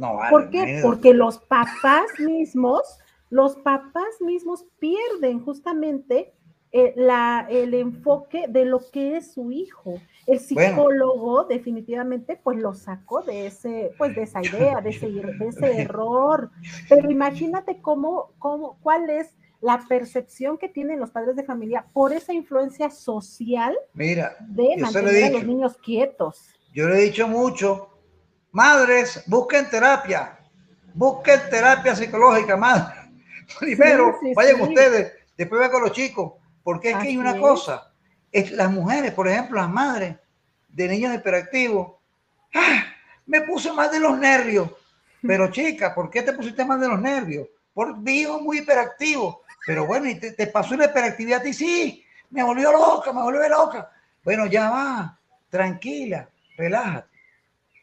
[0.00, 0.80] No, vale, ¿Por qué?
[0.82, 2.82] Porque los papás mismos,
[3.28, 6.32] los papás mismos pierden justamente
[6.72, 10.00] eh, la, el enfoque de lo que es su hijo.
[10.26, 15.48] El psicólogo definitivamente pues lo sacó de ese, pues de esa idea, de ese, de
[15.48, 16.50] ese error.
[16.88, 22.14] Pero imagínate cómo, cómo, cuál es la percepción que tienen los padres de familia por
[22.14, 26.54] esa influencia social Mira, de mantener a los niños quietos.
[26.72, 27.90] Yo le he dicho mucho,
[28.52, 30.38] madres, busquen terapia,
[30.94, 32.94] busquen terapia psicológica, madre.
[33.58, 37.92] Primero, vayan ustedes, después vayan con los chicos, porque es que hay una cosa,
[38.30, 40.16] es las mujeres, por ejemplo, las madres
[40.68, 41.96] de niños hiperactivos,
[42.54, 42.84] ¡ah!
[43.26, 44.70] me puse más de los nervios.
[45.22, 47.48] Pero chica, ¿por qué te pusiste más de los nervios?
[47.72, 49.42] Por hijo muy hiperactivo.
[49.66, 53.90] Pero bueno, y te, pasó la hiperactividad y sí, me volvió loca, me volvió loca.
[54.24, 57.09] Bueno, ya va, tranquila, relájate.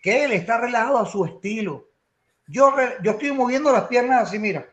[0.02, 1.88] Que él está relajado a su estilo.
[2.48, 4.66] Yo, yo estoy moviendo las piernas así, mira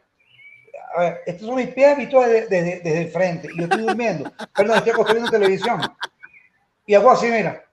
[0.94, 4.30] a ver, estos son mis pies vistos desde, desde, el frente y yo estoy durmiendo.
[4.56, 5.80] Perdón, estoy acostando televisión.
[6.86, 7.64] Y hago así, mira.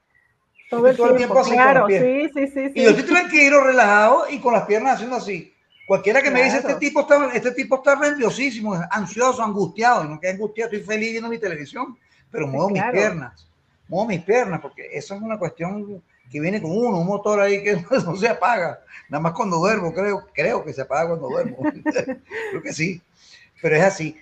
[0.70, 4.54] Todo el, tiempo, así claro, sí, sí, sí, Y yo estoy tranquilo, relajado y con
[4.54, 5.54] las piernas haciendo así.
[5.86, 10.06] Cualquiera que me dice, este tipo está, este tipo está nerviosísimo, ansioso, angustiado.
[10.06, 11.98] Y no queda angustiado, estoy feliz viendo mi televisión,
[12.32, 13.46] pero muevo mis piernas.
[13.90, 17.64] Muevo mis piernas, porque eso es una cuestión que viene con uno, un motor ahí
[17.64, 18.80] que no se apaga.
[19.10, 21.58] Nada más cuando duermo, creo, creo que se apaga cuando duermo.
[21.84, 23.02] creo que sí
[23.62, 24.18] pero es así.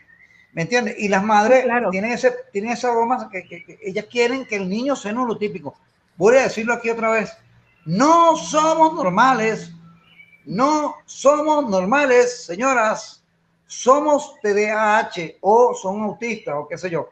[0.52, 0.96] ¿Me entiendes?
[0.98, 5.14] Y las madres tienen, ese, tienen esa broma que, ellas quieren que el niño sea
[5.14, 5.78] no lo típico.
[6.18, 7.32] Voy a decirlo aquí otra vez.
[7.86, 9.72] No somos normales.
[10.46, 13.24] No somos normales, señoras.
[13.68, 17.10] Somos TDAH o son autistas o qué sé yo.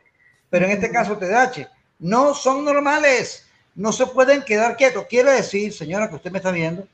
[0.49, 1.69] Pero en este caso TDAH.
[1.99, 3.46] No son normales.
[3.77, 5.05] No se pueden quedar quietos.
[5.07, 6.85] Quiere decir, señora, que usted me está viendo,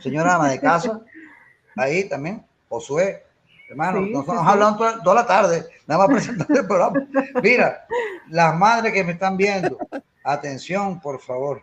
[0.00, 1.00] señora ama de casa,
[1.76, 3.22] ahí también, Josué,
[3.68, 7.06] Hermano, nos estamos hablando toda, la tarde, nada más presentando el programa.
[7.42, 7.86] Mira,
[8.28, 9.78] las madres que me están viendo,
[10.22, 11.62] atención, por favor,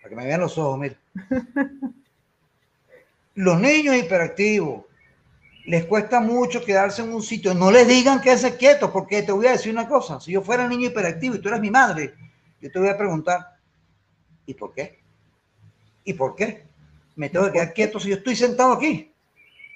[0.00, 0.96] para que me vean los ojos, mira.
[3.34, 4.84] Los niños hiperactivos,
[5.66, 7.54] les cuesta mucho quedarse en un sitio.
[7.54, 10.20] No les digan que se quietos, porque te voy a decir una cosa.
[10.20, 12.14] Si yo fuera niño hiperactivo y tú eres mi madre,
[12.60, 13.53] yo te voy a preguntar,
[14.46, 15.00] ¿y por qué?
[16.04, 16.64] ¿Y por qué?
[17.16, 19.14] Me tengo que quedar quieto si yo estoy sentado aquí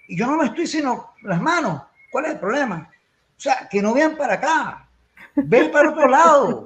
[0.08, 1.82] y yo no me estoy sino las manos.
[2.10, 2.90] ¿Cuál es el problema?
[3.36, 4.88] O sea, que no vean para acá.
[5.36, 6.64] Ven para otro lado.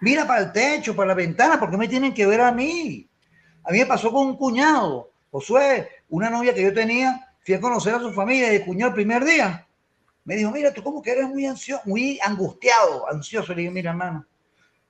[0.00, 3.06] Mira para el techo, para la ventana, porque me tienen que ver a mí.
[3.64, 7.60] A mí me pasó con un cuñado, Josué, una novia que yo tenía, fui a
[7.60, 9.66] conocer a su familia y el cuñado el primer día.
[10.24, 13.52] Me dijo, mira, tú como que eres muy ansioso, muy angustiado, ansioso.
[13.52, 14.24] Le dije, mira, hermano,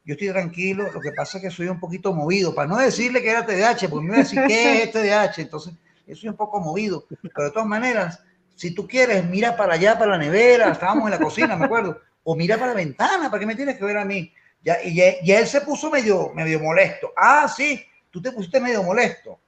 [0.04, 3.22] yo estoy tranquilo, lo que pasa es que soy un poquito movido, para no decirle
[3.22, 5.38] que era TDAH, porque me iba a decir, ¿qué es TDAH?
[5.38, 5.74] Entonces,
[6.14, 8.22] soy un poco movido, pero de todas maneras,
[8.54, 12.00] si tú quieres, mira para allá, para la nevera, estábamos en la cocina, me acuerdo,
[12.22, 14.30] o mira para la ventana, ¿para qué me tienes que ver a mí?
[14.62, 17.12] Ya, y, él se puso medio, medio molesto.
[17.16, 19.38] Ah, sí, tú te pusiste medio molesto.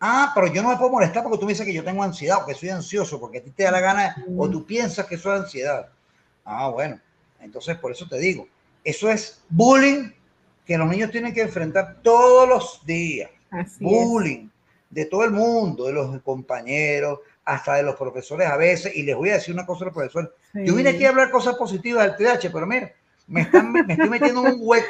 [0.00, 2.42] Ah, pero yo no me puedo molestar porque tú me dices que yo tengo ansiedad
[2.42, 5.14] o que soy ansioso, porque a ti te da la gana o tú piensas que
[5.14, 5.88] eso es ansiedad.
[6.44, 7.00] Ah, bueno,
[7.40, 8.46] entonces por eso te digo,
[8.86, 10.12] eso es bullying
[10.64, 13.30] que los niños tienen que enfrentar todos los días.
[13.80, 14.48] bullying
[14.90, 18.94] de todo el mundo, de los compañeros, hasta de los profesores a veces.
[18.94, 20.30] Y les voy a decir una cosa a los profesores.
[20.54, 22.92] Yo vine aquí a hablar cosas positivas del TDAH, pero mira,
[23.26, 24.86] me, están, me estoy metiendo en un hueco.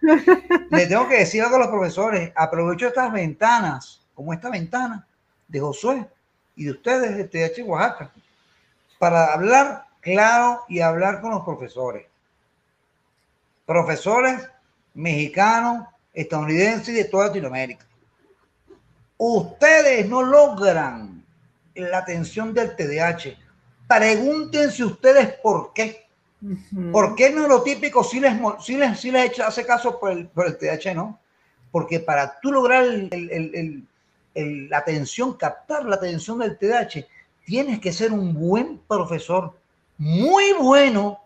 [0.70, 2.30] Le tengo que decir algo a los profesores.
[2.36, 5.08] Aprovecho estas ventanas, como esta ventana
[5.48, 6.06] de Josué
[6.54, 8.12] y de ustedes de TDAH Oaxaca,
[9.00, 12.06] para hablar claro y hablar con los profesores.
[13.68, 14.48] Profesores
[14.94, 17.88] mexicanos, estadounidenses y de toda Latinoamérica
[19.18, 21.24] ustedes no logran
[21.74, 23.36] la atención del TDAH,
[23.86, 26.06] pregúntense ustedes por qué.
[26.92, 30.56] ¿Por qué neurotípico si les, si les, si les hace caso por el, por el
[30.56, 31.18] TDAH, no?
[31.72, 32.86] Porque para tú lograr
[34.34, 37.06] la atención, captar la atención del TDAH,
[37.44, 39.52] tienes que ser un buen profesor,
[39.98, 41.18] muy bueno,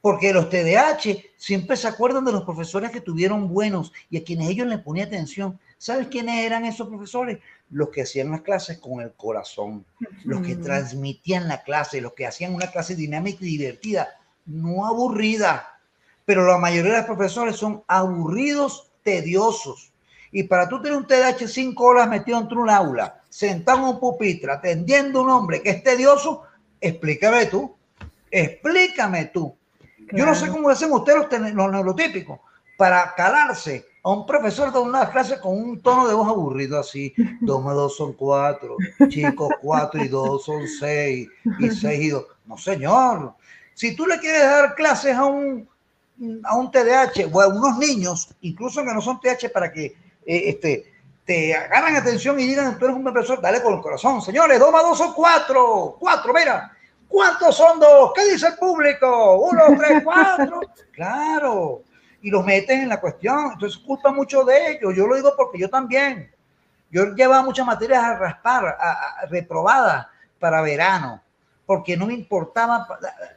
[0.00, 4.48] Porque los TDAH siempre se acuerdan de los profesores que tuvieron buenos y a quienes
[4.48, 5.58] ellos les ponía atención.
[5.76, 7.38] ¿Sabes quiénes eran esos profesores?
[7.70, 9.84] Los que hacían las clases con el corazón,
[10.24, 14.08] los que transmitían la clase, los que hacían una clase dinámica y divertida,
[14.46, 15.80] no aburrida.
[16.24, 19.92] Pero la mayoría de los profesores son aburridos, tediosos.
[20.30, 24.00] Y para tú tener un TDAH cinco horas metido entre un aula, sentado en un
[24.00, 26.42] pupitre, atendiendo a un hombre que es tedioso,
[26.80, 27.76] explícame tú,
[28.30, 29.57] explícame tú.
[30.12, 32.40] Yo no sé cómo hacen ustedes los, los neurotípicos
[32.76, 37.12] para calarse a un profesor de una clase con un tono de voz aburrido así,
[37.40, 38.76] dos más dos son cuatro,
[39.08, 42.26] chicos, cuatro y dos son seis, y seis y dos.
[42.46, 43.34] No, señor.
[43.74, 45.68] Si tú le quieres dar clases a un,
[46.44, 49.94] a un TDAH o a unos niños, incluso que no son TDAH, para que eh,
[50.46, 50.92] este,
[51.24, 54.22] te agarran atención y digan, tú eres un profesor, dale con el corazón.
[54.22, 56.72] Señores, dos más dos son cuatro, cuatro, mira.
[57.08, 58.12] ¿Cuántos son dos?
[58.14, 59.38] ¿Qué dice el público?
[59.38, 60.60] Uno, tres, cuatro.
[60.92, 61.82] Claro.
[62.22, 63.52] Y los meten en la cuestión.
[63.52, 64.92] Entonces, culpa mucho de ellos.
[64.96, 66.28] Yo lo digo porque yo también.
[66.90, 70.08] Yo llevaba muchas materias a raspar, a, reprobadas
[70.40, 71.22] para verano,
[71.66, 72.86] porque no me importaba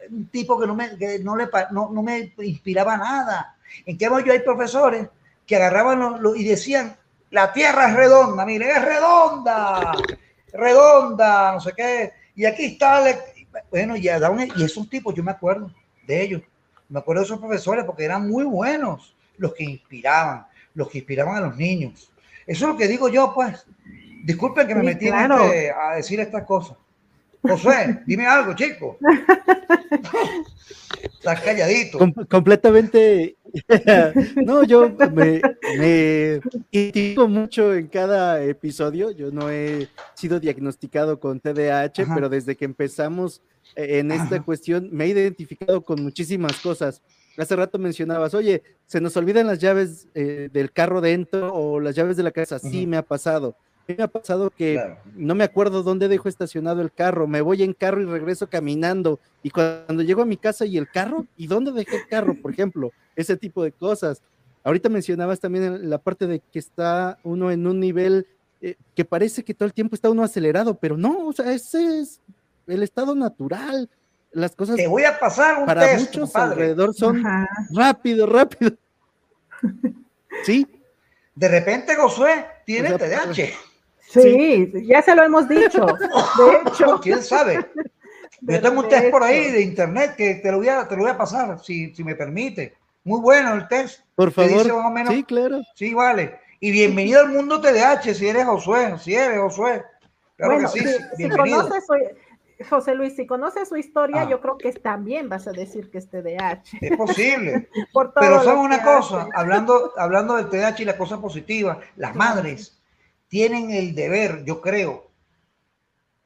[0.10, 3.55] un tipo que no me, no le, no, no me inspiraba nada.
[3.86, 5.07] En cambio, yo hay profesores
[5.45, 6.95] que agarraban y decían,
[7.29, 9.93] la tierra es redonda, mire, es redonda,
[10.53, 12.13] redonda, no sé qué.
[12.36, 13.03] Y aquí está,
[13.70, 15.72] bueno, y, y esos tipos, yo me acuerdo
[16.06, 16.42] de ellos,
[16.90, 21.38] me acuerdo de esos profesores porque eran muy buenos, los que inspiraban, los que inspiraban
[21.38, 22.12] a los niños.
[22.46, 23.66] Eso es lo que digo yo, pues.
[24.24, 26.78] Disculpen que me metí este, a decir estas cosas.
[27.41, 28.97] José, dime algo, chico.
[31.04, 31.99] Estás calladito.
[32.30, 33.36] completamente.
[34.36, 35.41] no, yo me,
[35.77, 36.41] me
[37.27, 39.12] mucho en cada episodio.
[39.12, 43.41] Yo no he sido diagnosticado con TDAH, pero desde que empezamos
[43.75, 47.01] eh, en esta cuestión me he identificado con muchísimas cosas.
[47.38, 51.95] Hace rato mencionabas, oye, se nos olvidan las llaves eh, del carro dentro o las
[51.95, 52.60] llaves de la casa.
[52.60, 53.56] Sí, me ha pasado
[53.88, 57.74] me ha pasado que no me acuerdo dónde dejo estacionado el carro, me voy en
[57.74, 61.72] carro y regreso caminando, y cuando llego a mi casa y el carro, ¿y dónde
[61.72, 62.36] dejé el carro?
[62.36, 64.22] Por ejemplo, ese tipo de cosas.
[64.63, 68.28] Ahorita mencionabas también la parte de que está uno en un nivel
[68.62, 72.00] eh, que parece que todo el tiempo está uno acelerado, pero no, o sea, ese
[72.00, 72.22] es
[72.67, 73.89] el estado natural.
[74.32, 77.24] Las cosas Te voy a pasar para muchos alrededor son
[77.72, 78.78] rápido, rápido.
[80.44, 80.67] ¿Sí?
[81.36, 83.50] De repente Josué tiene TDAH.
[84.12, 85.86] Sí, ya se lo hemos dicho.
[85.86, 87.00] De hecho.
[87.02, 87.65] ¿Quién sabe?
[88.41, 91.04] Yo tengo un test por ahí de internet que te lo voy a, te lo
[91.04, 92.76] voy a pasar, si, si me permite.
[93.04, 94.02] Muy bueno el test.
[94.15, 94.63] Por favor.
[95.08, 95.62] sí, claro.
[95.76, 96.39] Sí, vale.
[96.60, 99.84] Y bienvenido al mundo TDAH si eres Josué, si eres Josué.
[100.38, 100.80] Claro que sí,
[101.17, 101.86] si, conoces,
[102.67, 104.30] José Luis, si conoces su historia, ah.
[104.30, 106.63] yo creo que también vas a decir que es TDAH.
[106.82, 107.69] Es posible.
[108.19, 112.81] Pero son una cosa, hablando, hablando del TDAH y la cosa positiva, las madres
[113.32, 115.10] tienen el deber, yo creo.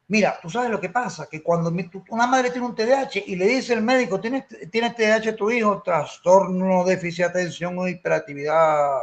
[0.08, 1.72] Mira, tú sabes lo que pasa, que cuando
[2.10, 5.84] una madre tiene un TDAH y le dice el médico, tienes, tienes TDAH tu hijo,
[5.84, 9.02] trastorno, déficit de atención o hiperactividad.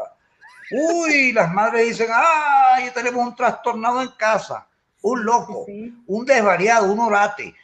[0.72, 4.66] Uy, las madres dicen, ay, tenemos un trastornado en casa,
[5.02, 5.66] un loco,
[6.08, 7.54] un desvariado, un orate.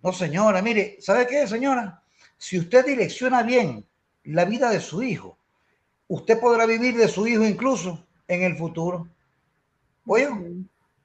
[0.00, 2.00] No, señora, mire, ¿sabe qué, señora?
[2.38, 3.84] Si usted direcciona bien
[4.22, 5.36] la vida de su hijo,
[6.06, 9.08] usted podrá vivir de su hijo incluso en el futuro.
[10.06, 10.28] Oye,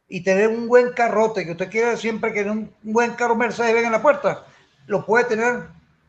[0.10, 3.88] y tener un buen carrote, que usted quiere siempre que un buen carro Mercedes venga
[3.88, 4.46] en la puerta,
[4.88, 5.68] lo puede tener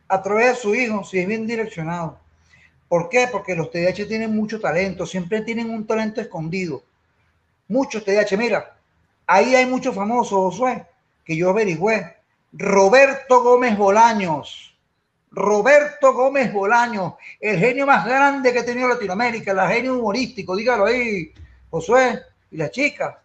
[0.08, 2.18] a través de su hijo, si es bien direccionado.
[2.88, 3.28] ¿Por qué?
[3.30, 6.82] Porque los TDAH tienen mucho talento, siempre tienen un talento escondido.
[7.66, 8.76] Muchos TDAH, mira,
[9.26, 10.86] ahí hay muchos famosos, Josué,
[11.24, 12.16] que yo averigüé.
[12.52, 14.74] Roberto Gómez Bolaños.
[15.30, 20.86] Roberto Gómez Bolaños, el genio más grande que ha tenido Latinoamérica, el genio humorístico, dígalo
[20.86, 21.30] ahí,
[21.68, 23.22] Josué y la chica,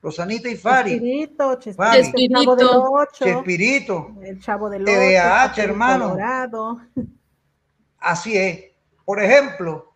[0.00, 0.92] Rosanita y Fari.
[0.92, 6.16] Chespirito, Chespirito, Chespirito, el chavo del TDAH, hermano.
[7.98, 8.64] Así es.
[9.04, 9.92] Por ejemplo,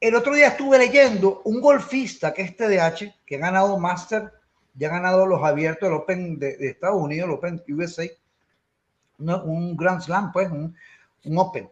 [0.00, 4.32] el otro día estuve leyendo un golfista que es TDAH, que ha ganado Master,
[4.74, 8.04] ya ha ganado los abiertos del Open de, Estados Unidos, el Open USA,
[9.18, 10.74] un Grand Slam, pues, un,
[11.24, 11.70] un, Open,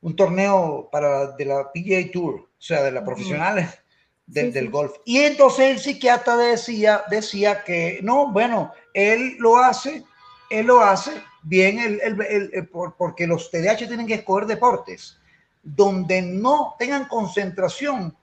[0.00, 3.81] un torneo para de la PGA Tour, o sea, de la profesionales
[4.26, 4.92] del, golf.
[5.04, 10.04] Y entonces el psiquiatra decía, decía que no, bueno, él lo hace,
[10.50, 11.12] él lo hace
[11.42, 15.18] bien, el, el, porque los TDAH tienen que escoger deportes
[15.62, 18.16] donde no tengan concentración,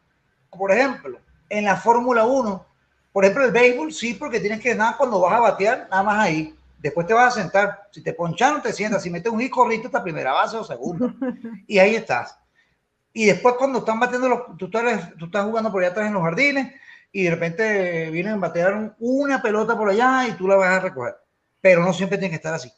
[0.51, 1.19] por ejemplo,
[1.49, 2.65] en la Fórmula 1,
[3.11, 6.19] por ejemplo, el béisbol, sí, porque tienes que nada cuando vas a batear, nada más
[6.19, 6.55] ahí.
[6.77, 7.87] Después te vas a sentar.
[7.91, 9.03] Si te poncharon, te sientas.
[9.03, 11.13] Si metes un hit, corriste esta primera base o segunda.
[11.67, 12.38] Y ahí estás.
[13.13, 16.13] Y después cuando están batiendo, los, tú, estás, tú estás jugando por allá atrás en
[16.13, 16.73] los jardines
[17.11, 20.79] y de repente vienen a batear una pelota por allá y tú la vas a
[20.79, 21.15] recoger.
[21.61, 22.71] Pero no siempre tiene que estar así.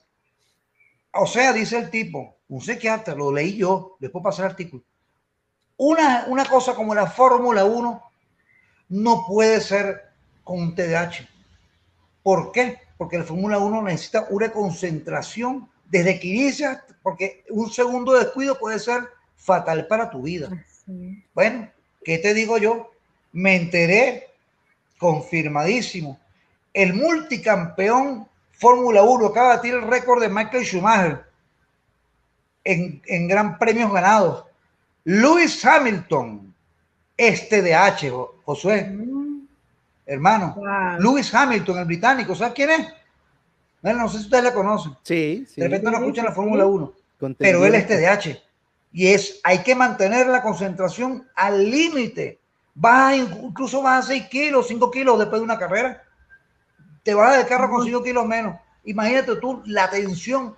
[1.13, 4.83] O sea, dice el tipo, un psiquiatra, lo leí yo, después pasar el artículo.
[5.77, 8.03] Una, una cosa como la Fórmula 1
[8.89, 10.11] no puede ser
[10.43, 11.27] con un TDAH.
[12.23, 12.79] ¿Por qué?
[12.97, 18.79] Porque la Fórmula 1 necesita una concentración desde que inicia, porque un segundo descuido puede
[18.79, 19.01] ser
[19.41, 20.49] fatal para tu vida.
[21.33, 21.67] Bueno,
[22.03, 22.91] ¿qué te digo yo?
[23.33, 24.27] Me enteré,
[24.97, 26.19] confirmadísimo,
[26.73, 31.25] el multicampeón Fórmula 1 acaba de batir el récord de Michael Schumacher
[32.63, 34.45] en, en gran premios ganados.
[35.03, 36.53] Lewis Hamilton,
[37.17, 38.11] este de H,
[38.45, 39.47] Josué, mm.
[40.05, 40.55] hermano.
[40.99, 42.87] Lewis Hamilton, el británico, ¿sabes quién es?
[43.81, 44.95] no sé si ustedes la conocen.
[45.01, 45.59] Sí, sí.
[45.59, 46.93] De repente no escuchan la Fórmula 1.
[47.39, 48.50] Pero él es TDH.
[48.91, 52.39] Y es, hay que mantener la concentración al límite.
[52.73, 56.03] Vas incluso vas a 6 kilos, 5 kilos después de una carrera.
[57.03, 58.55] Te vas del carro con 5 kilos menos.
[58.83, 60.55] Imagínate tú la tensión.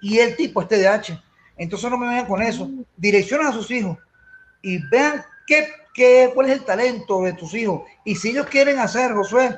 [0.00, 1.22] Y el tipo es TDAH.
[1.56, 2.68] Entonces no me vayan con eso.
[2.96, 3.98] Direccionan a sus hijos
[4.62, 7.82] y vean qué, qué, cuál es el talento de tus hijos.
[8.04, 9.56] Y si ellos quieren hacer, Josué,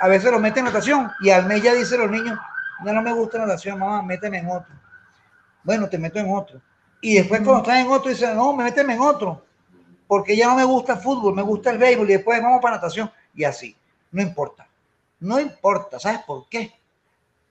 [0.00, 2.38] a veces lo meten en natación y al mes ya dice los niños,
[2.84, 4.74] no, no me gusta natación, mamá, méteme en otro.
[5.64, 6.60] Bueno, te meto en otro.
[7.00, 9.44] Y después cuando estás en otro, dicen, no, méteme en otro,
[10.06, 12.76] porque ya no me gusta el fútbol, me gusta el béisbol y después vamos para
[12.76, 13.10] natación.
[13.34, 13.76] Y así,
[14.10, 14.68] no importa.
[15.20, 16.72] No importa, ¿sabes por qué?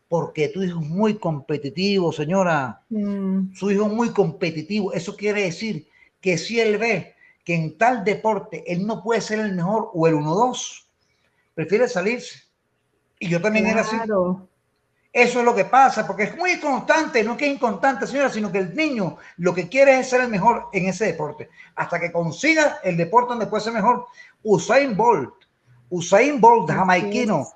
[0.09, 2.81] Porque tu hijo es muy competitivo, señora.
[2.89, 3.53] Mm.
[3.53, 4.93] Su hijo es muy competitivo.
[4.93, 5.87] Eso quiere decir
[6.21, 10.07] que si él ve que en tal deporte él no puede ser el mejor o
[10.07, 10.85] el 1-2,
[11.53, 12.43] prefiere salirse.
[13.19, 13.95] Y yo también era así.
[15.17, 18.51] Eso es lo que pasa, porque es muy constante, no que es inconstante, señora, sino
[18.51, 21.49] que el niño lo que quiere es ser el mejor en ese deporte.
[21.73, 24.05] Hasta que consiga el deporte donde puede ser mejor.
[24.43, 25.33] Usain Bolt,
[25.89, 27.47] Usain Bolt, jamaiquino,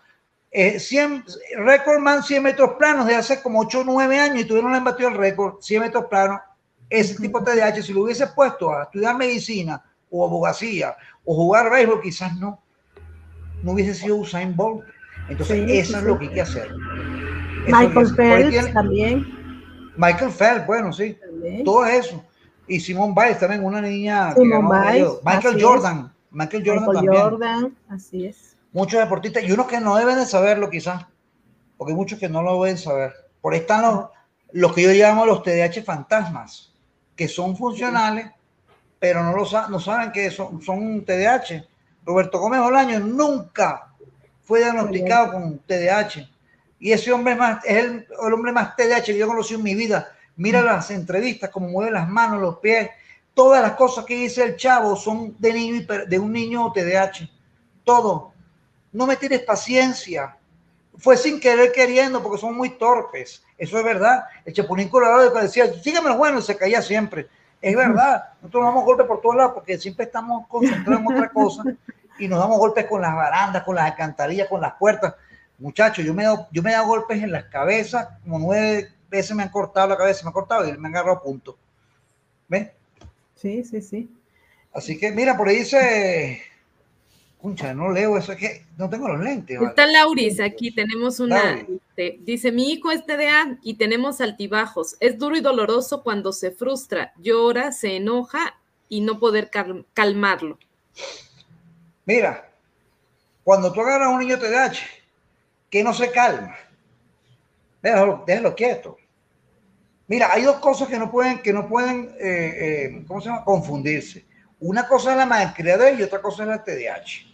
[0.50, 1.24] eh, 100,
[1.58, 4.82] récord man 100 metros planos de hace como 8 o 9 años y tuvieron el
[4.82, 6.42] batido el récord, 100 metros planos.
[6.90, 11.70] Ese tipo de TDAH, si lo hubiese puesto a estudiar medicina o abogacía o jugar
[11.70, 12.60] béisbol, quizás no,
[13.62, 14.84] no hubiese sido Usain Bolt.
[15.30, 16.68] Entonces, eso es lo que hay que hacer.
[17.68, 19.42] Michael Phelps también.
[19.98, 21.18] Michael Phelps, bueno, sí.
[21.64, 22.24] Todo eso.
[22.68, 24.34] Y Simone Biles también, una niña.
[25.24, 26.12] Michael Jordan.
[26.32, 27.22] Michael Jordan también.
[27.22, 28.56] Jordan, así es.
[28.72, 31.06] Muchos deportistas y unos que no deben de saberlo quizás,
[31.78, 33.14] porque hay muchos que no lo deben saber.
[33.42, 34.06] Por ahí están los,
[34.54, 36.74] los que yo llamo los TDAH fantasmas,
[37.16, 38.32] que son funcionales,
[38.98, 41.66] pero no, lo, no saben que son, son TDAH.
[42.06, 43.90] Roberto Gómez Bolaño nunca
[44.42, 46.30] fue diagnosticado con TDAH
[46.82, 50.12] y ese hombre más, es el, hombre más TDAH que yo conocí en mi vida.
[50.36, 50.66] Mira mm.
[50.66, 52.90] las entrevistas, cómo mueve las manos, los pies.
[53.36, 57.30] Todas las cosas que dice el chavo son de, niño, de un niño TDAH.
[57.84, 58.34] Todo.
[58.92, 60.36] No me tienes paciencia.
[60.98, 63.44] Fue sin querer queriendo porque son muy torpes.
[63.60, 64.24] Eso es verdad.
[64.44, 67.28] El Chapulín Colorado decía, sígueme los buenos, se caía siempre.
[67.62, 68.24] Es verdad.
[68.42, 71.64] Nosotros nos damos golpes por todos lados porque siempre estamos concentrados en otra cosa
[72.18, 75.14] y nos damos golpes con las barandas, con las alcantarillas, con las puertas.
[75.62, 78.92] Muchachos, yo me, he dado, yo me he dado golpes en las cabezas, como nueve
[79.12, 81.56] veces me han cortado la cabeza, me han cortado y me han agarrado punto.
[82.48, 82.72] ¿Ven?
[83.36, 84.10] Sí, sí, sí.
[84.74, 86.42] Así que, mira, por ahí dice.
[87.40, 89.60] Concha, no leo eso, es que no tengo los lentes.
[89.60, 91.60] Está Lauris, aquí tenemos una.
[91.60, 94.96] Este, dice: Mi hijo es TDA y tenemos altibajos.
[95.00, 98.60] Es duro y doloroso cuando se frustra, llora, se enoja
[98.90, 99.50] y no poder
[99.94, 100.60] calmarlo.
[102.06, 102.52] Mira,
[103.44, 105.01] cuando tú agarras a un niño TDAH,
[105.72, 106.56] que no se calma.
[107.82, 108.98] Déjalo, déjalo quieto.
[110.08, 113.46] Mira, hay dos cosas que no pueden, que no pueden, eh, eh, ¿cómo se llama?
[113.46, 114.26] Confundirse.
[114.60, 117.26] Una cosa es la malcriadez y otra cosa es la TDAH.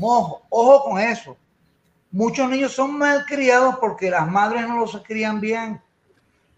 [0.00, 1.36] Ojo, ojo con eso.
[2.12, 5.82] Muchos niños son malcriados porque las madres no los crían bien,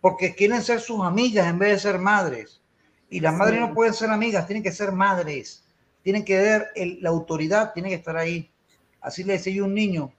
[0.03, 2.61] porque quieren ser sus amigas en vez de ser madres.
[3.09, 5.65] Y las madres no pueden ser amigas, tienen que ser madres.
[6.03, 6.69] Tienen que ver
[7.01, 8.51] la autoridad, tiene que estar ahí.
[9.01, 10.13] Así le decía yo a un niño,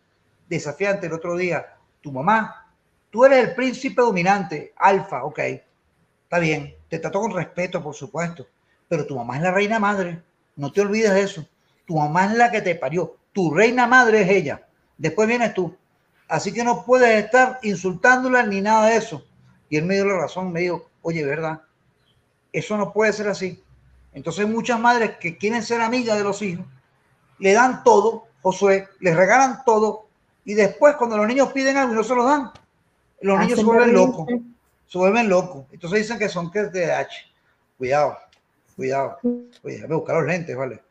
[0.47, 2.71] desafiante el otro día, tu mamá,
[3.09, 5.39] tú eres el príncipe dominante, alfa, ok,
[6.23, 8.47] está bien, te trato con respeto, por supuesto,
[8.87, 10.21] pero tu mamá es la reina madre,
[10.55, 11.45] no te olvides de eso,
[11.85, 14.67] tu mamá es la que te parió, tu reina madre es ella,
[14.97, 15.75] después vienes tú,
[16.27, 19.23] así que no puedes estar insultándola ni nada de eso.
[19.69, 21.61] Y él me dio la razón, me dijo, oye, ¿verdad?
[22.53, 23.61] Eso no puede ser así.
[24.13, 26.65] Entonces muchas madres que quieren ser amigas de los hijos,
[27.39, 30.06] le dan todo, Josué, les regalan todo,
[30.47, 32.51] Y después, cuando los niños piden algo y no se lo dan,
[33.19, 34.27] los niños se vuelven locos.
[34.87, 35.65] Se vuelven locos.
[35.73, 37.09] Entonces dicen que son que TDAH.
[37.77, 38.17] Cuidado,
[38.77, 39.17] cuidado.
[39.23, 40.81] Oye, déjame buscar los lentes, ¿vale?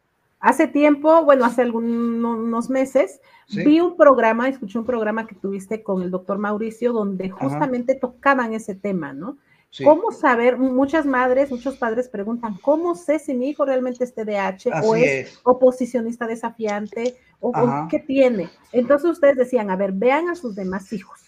[0.40, 6.02] Hace tiempo, bueno, hace algunos meses, vi un programa, escuché un programa que tuviste con
[6.02, 9.38] el doctor Mauricio, donde justamente tocaban ese tema, ¿no?
[9.84, 10.56] ¿Cómo saber?
[10.56, 15.38] Muchas madres, muchos padres preguntan, ¿cómo sé si mi hijo realmente es TDAH o es,
[15.44, 17.52] oposicionista desafiante o,
[17.90, 18.48] qué tiene?
[18.72, 21.20] Entonces ustedes decían, a ver, vean a sus demás hijos,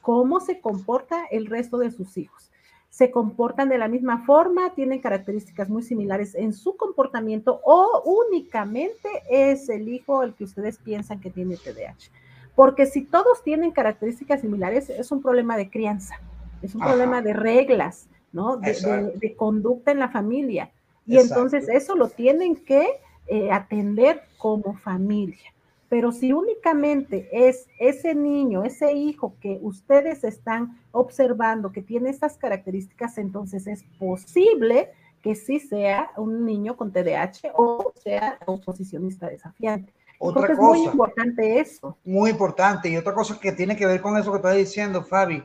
[0.00, 2.50] cómo se comporta el resto de sus hijos.
[2.88, 4.74] ¿Se comportan de la misma forma?
[4.74, 10.78] ¿Tienen características muy similares en su comportamiento o únicamente es el hijo el que ustedes
[10.78, 12.10] piensan que tiene TDAH?
[12.54, 16.18] Porque si todos tienen características similares, es un problema de crianza
[16.62, 18.56] es un problema de reglas, ¿no?
[18.56, 20.70] De, conducta en la familia.
[21.06, 22.86] Y entonces eso lo tienen que
[23.26, 25.52] eh, atender como familia.
[25.88, 32.36] Pero si únicamente es ese niño, ese hijo que ustedes están observando que tiene estas
[32.36, 34.90] características, entonces es posible
[35.22, 39.92] que sí sea un niño con TDAH o sea oposicionista desafiante.
[40.18, 41.96] Otra cosa, es muy importante eso.
[42.04, 42.88] Muy importante.
[42.88, 45.44] Y otra cosa que tiene que ver con eso que estás diciendo, Fabi,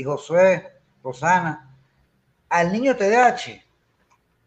[0.00, 0.66] y Josué,
[1.04, 1.76] Rosana,
[2.48, 3.62] al niño TDAH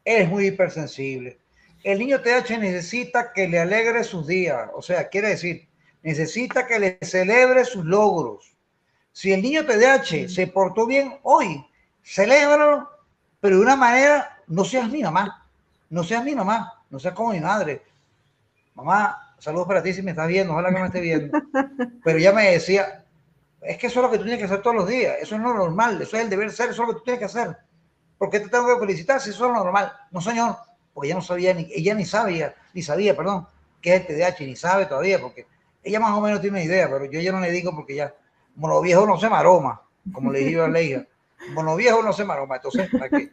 [0.04, 1.38] es muy hipersensible.
[1.84, 5.68] El niño TDAH necesita que le alegre sus días, o sea, quiere decir,
[6.01, 8.56] necesita que le celebre sus logros.
[9.12, 11.64] Si el niño TDAH se portó bien hoy,
[12.04, 12.89] celébralo,
[13.39, 15.47] pero de una manera, no seas mi mamá,
[15.91, 17.84] no seas mi mamá, no seas como mi madre.
[18.74, 21.38] Mamá, saludos para ti si me estás viendo, ojalá que me esté viendo.
[22.04, 23.03] Pero ya me decía,
[23.66, 25.16] es que eso es lo que tú tienes que hacer todos los días.
[25.22, 26.01] Eso es lo normal.
[26.01, 26.70] Eso es el deber ser.
[26.70, 27.57] Eso es lo que tú tienes que hacer.
[28.18, 29.91] ¿Por qué te tengo que felicitar si eso es lo normal?
[30.11, 30.55] No, señor.
[30.93, 33.47] Porque ella no sabía, ni, ella ni sabía, ni sabía, perdón,
[33.82, 35.47] qué es el TDAH, ni sabe todavía, porque
[35.84, 38.14] ella más o menos tiene una idea, pero yo ya no le digo porque ya,
[38.55, 39.82] mono viejo no se maroma,
[40.14, 41.05] como le digo a la hija.
[41.49, 42.57] Mono viejo no se maroma.
[42.57, 43.32] Entonces, qué?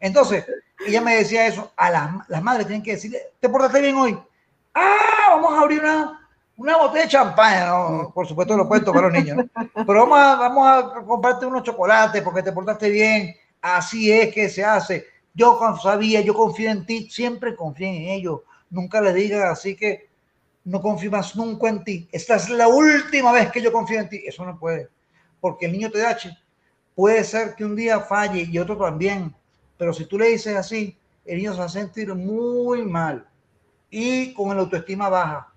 [0.00, 0.46] entonces,
[0.86, 1.72] ella me decía eso.
[1.76, 4.18] A las, las madres tienen que decirle, ¿te portaste bien hoy?
[4.72, 6.19] Ah, vamos a abrir una,
[6.60, 7.72] una botella de champaña,
[8.12, 12.20] por supuesto lo pueden tomar los niños, pero vamos a, vamos a comprarte unos chocolates
[12.20, 15.06] porque te portaste bien, así es que se hace.
[15.32, 20.10] Yo sabía, yo confío en ti, siempre confío en ellos, nunca les digas así que
[20.64, 22.08] no confío más nunca en ti.
[22.12, 24.22] Esta es la última vez que yo confío en ti.
[24.26, 24.90] Eso no puede,
[25.40, 26.36] porque el niño TDAH
[26.94, 29.34] puede ser que un día falle y otro también,
[29.78, 30.94] pero si tú le dices así,
[31.24, 33.26] el niño se va a sentir muy mal
[33.88, 35.49] y con el autoestima baja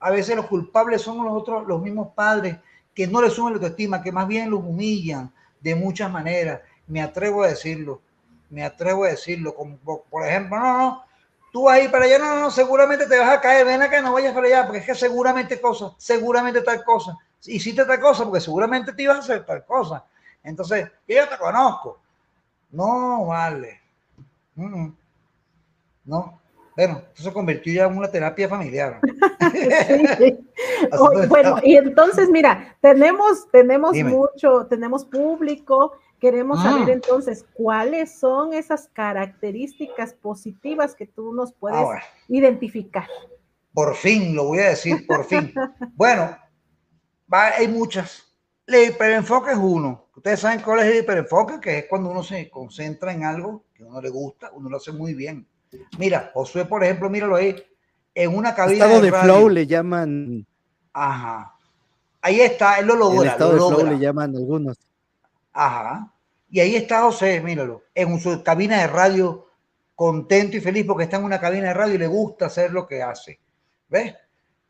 [0.00, 2.56] a veces los culpables son los otros, los mismos padres
[2.94, 6.60] que no le suben la autoestima, que más bien los humillan de muchas maneras.
[6.86, 8.00] Me atrevo a decirlo,
[8.48, 9.54] me atrevo a decirlo,
[10.10, 11.04] por ejemplo, no, no,
[11.52, 14.00] tú vas a ir para allá, no, no, seguramente te vas a caer, ven acá,
[14.00, 18.24] no vayas para allá, porque es que seguramente cosa, seguramente tal cosa, hiciste tal cosa,
[18.24, 20.04] porque seguramente te ibas a hacer tal cosa.
[20.42, 22.00] Entonces, yo te conozco.
[22.70, 23.80] No, vale.
[26.04, 26.39] No,
[26.80, 29.00] bueno, eso se convirtió ya en una terapia familiar.
[31.28, 36.70] bueno, y entonces, mira, tenemos, tenemos mucho, tenemos público, queremos ah.
[36.70, 41.84] saber entonces cuáles son esas características positivas que tú nos puedes
[42.28, 43.06] identificar.
[43.74, 45.52] Por fin, lo voy a decir, por fin.
[45.94, 46.34] bueno,
[47.30, 48.24] hay muchas.
[48.66, 50.06] El hiperenfoque es uno.
[50.16, 53.82] Ustedes saben cuál es el hiperenfoque, que es cuando uno se concentra en algo que
[53.82, 55.46] a uno le gusta, uno lo hace muy bien
[55.98, 57.56] Mira, Josué, por ejemplo, míralo ahí,
[58.14, 60.46] en una cabina estado de, flow le llaman.
[60.92, 61.54] Ajá.
[62.20, 63.22] Ahí está, él lo logra.
[63.22, 64.76] El estado de flow le llaman algunos.
[65.52, 66.12] Ajá.
[66.50, 69.46] Y ahí está José, míralo, en su cabina de radio,
[69.94, 72.86] contento y feliz porque está en una cabina de radio y le gusta hacer lo
[72.86, 73.38] que hace.
[73.88, 74.14] ¿Ves?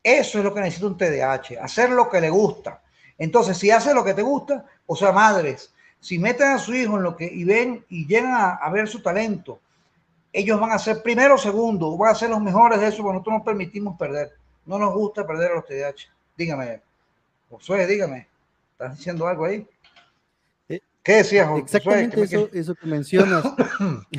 [0.03, 2.81] Eso es lo que necesita un TDAH, hacer lo que le gusta.
[3.17, 6.97] Entonces, si hace lo que te gusta, o sea, madres, si meten a su hijo
[6.97, 9.59] en lo que y ven y llegan a ver su talento
[10.33, 13.13] ellos van a ser primero o segundo, van a ser los mejores de eso, porque
[13.13, 14.31] nosotros no permitimos perder.
[14.65, 16.09] No nos gusta perder a los TDAH.
[16.37, 16.81] Dígame,
[17.49, 18.27] Josué, dígame,
[18.71, 19.67] ¿estás diciendo algo ahí?
[20.69, 21.61] Eh, ¿Qué decías, Josué?
[21.61, 23.43] Exactamente eso, eso que mencionas.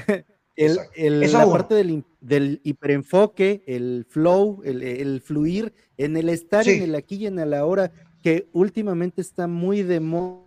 [0.57, 6.95] el, la parte del, del, hiperenfoque, el flow, el, fluir, en el estar en el
[6.95, 7.91] aquí y en el ahora,
[8.23, 10.43] que últimamente está muy de moda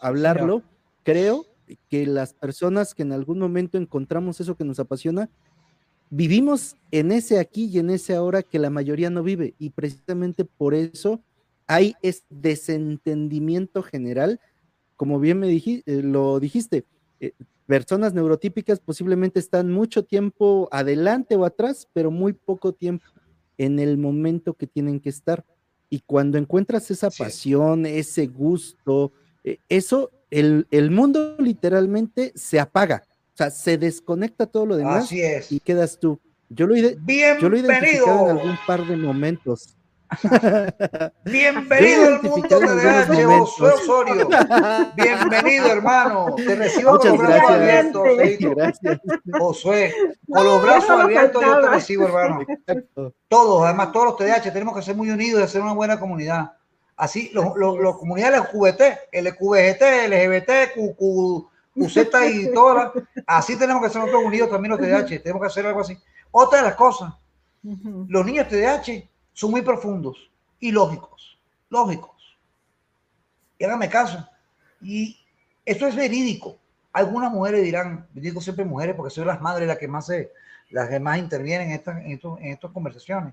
[0.00, 0.62] hablarlo,
[1.02, 1.44] creo
[1.88, 5.30] que las personas que en algún momento encontramos eso que nos apasiona,
[6.10, 9.54] vivimos en ese aquí y en ese ahora que la mayoría no vive.
[9.58, 11.20] Y precisamente por eso
[11.66, 14.40] hay ese desentendimiento general,
[14.96, 16.84] como bien me eh, lo dijiste,
[17.20, 17.32] eh,
[17.66, 23.06] personas neurotípicas posiblemente están mucho tiempo adelante o atrás, pero muy poco tiempo
[23.56, 25.44] en el momento que tienen que estar.
[25.92, 29.12] y cuando encuentras esa pasión, ese gusto,
[29.42, 33.04] eh, eso, el, el, mundo literalmente se apaga,
[33.34, 35.50] o sea, se desconecta todo lo demás Así es.
[35.50, 36.20] y quedas tú.
[36.48, 39.76] Yo lo, yo lo he identificado en algún par de momentos.
[41.24, 44.28] Bienvenido al mundo de Josué Osorio.
[44.96, 46.34] Bienvenido, hermano.
[46.36, 48.02] Te recibo con los brazos abiertos.
[49.38, 49.94] Josué,
[50.28, 52.44] con los brazos abiertos yo te recibo, hermano.
[53.28, 56.52] Todos, además, todos los TDH tenemos que ser muy unidos y hacer una buena comunidad.
[57.00, 61.98] Así, los, los, los comunidades LQBT, LQBGT, LGBT, QQ, QZ
[62.30, 62.92] y todas,
[63.26, 65.22] así tenemos que ser nosotros unidos también los TDH.
[65.22, 65.96] Tenemos que hacer algo así.
[66.30, 67.14] Otra de las cosas,
[67.62, 71.38] los niños TDH son muy profundos y lógicos,
[71.70, 72.36] lógicos.
[73.58, 74.28] Y hágame caso.
[74.82, 75.18] Y
[75.64, 76.58] esto es verídico.
[76.92, 80.32] Algunas mujeres dirán, digo siempre mujeres porque son las madres las que más se,
[80.68, 83.32] las que más intervienen en estas, en, en estas conversaciones.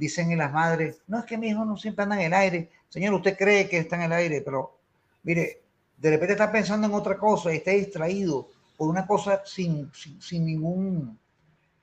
[0.00, 2.70] Dicen en las madres, no es que mi hijo no siempre anda en el aire.
[2.88, 4.78] Señor, usted cree que está en el aire, pero
[5.22, 5.60] mire,
[5.98, 8.48] de repente está pensando en otra cosa y está distraído
[8.78, 11.18] por una cosa sin, sin, sin ningún...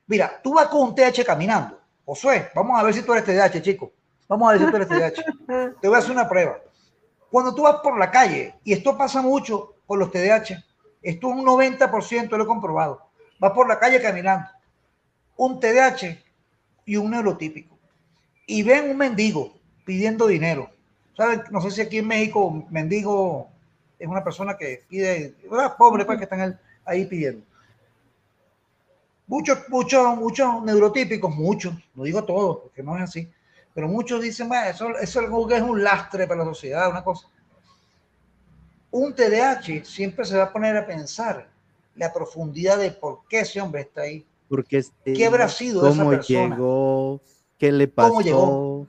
[0.07, 3.61] Mira, tú vas con un TH caminando Josué, vamos a ver si tú eres TDAH,
[3.61, 3.91] chico.
[4.29, 5.75] Vamos a ver si tú eres TDAH.
[5.81, 6.57] Te voy a hacer una prueba.
[7.29, 10.63] Cuando tú vas por la calle, y esto pasa mucho con los TDAH,
[11.01, 13.09] esto es un 90%, lo he comprobado.
[13.39, 14.47] Vas por la calle caminando,
[15.35, 16.17] un TDAH
[16.85, 17.76] y un neurotípico,
[18.47, 19.53] y ven un mendigo
[19.85, 20.71] pidiendo dinero.
[21.15, 21.43] ¿Saben?
[21.51, 23.49] No sé si aquí en México mendigo
[23.99, 25.35] es una persona que pide,
[25.77, 27.45] pobre, pues que están ahí pidiendo.
[29.27, 33.29] Muchos, muchos, muchos neurotípicos, muchos, no digo todos, porque no es así,
[33.73, 37.27] pero muchos dicen, eso, eso es un lastre para la sociedad, una cosa.
[38.89, 41.49] Un TDAH siempre se va a poner a pensar
[41.95, 44.25] la profundidad de por qué ese hombre está ahí.
[44.47, 46.55] Porque este, ¿Qué habrá sido de esa persona?
[46.55, 47.19] llegó?
[47.57, 48.09] ¿Qué le pasó?
[48.09, 48.87] ¿Cómo llegó?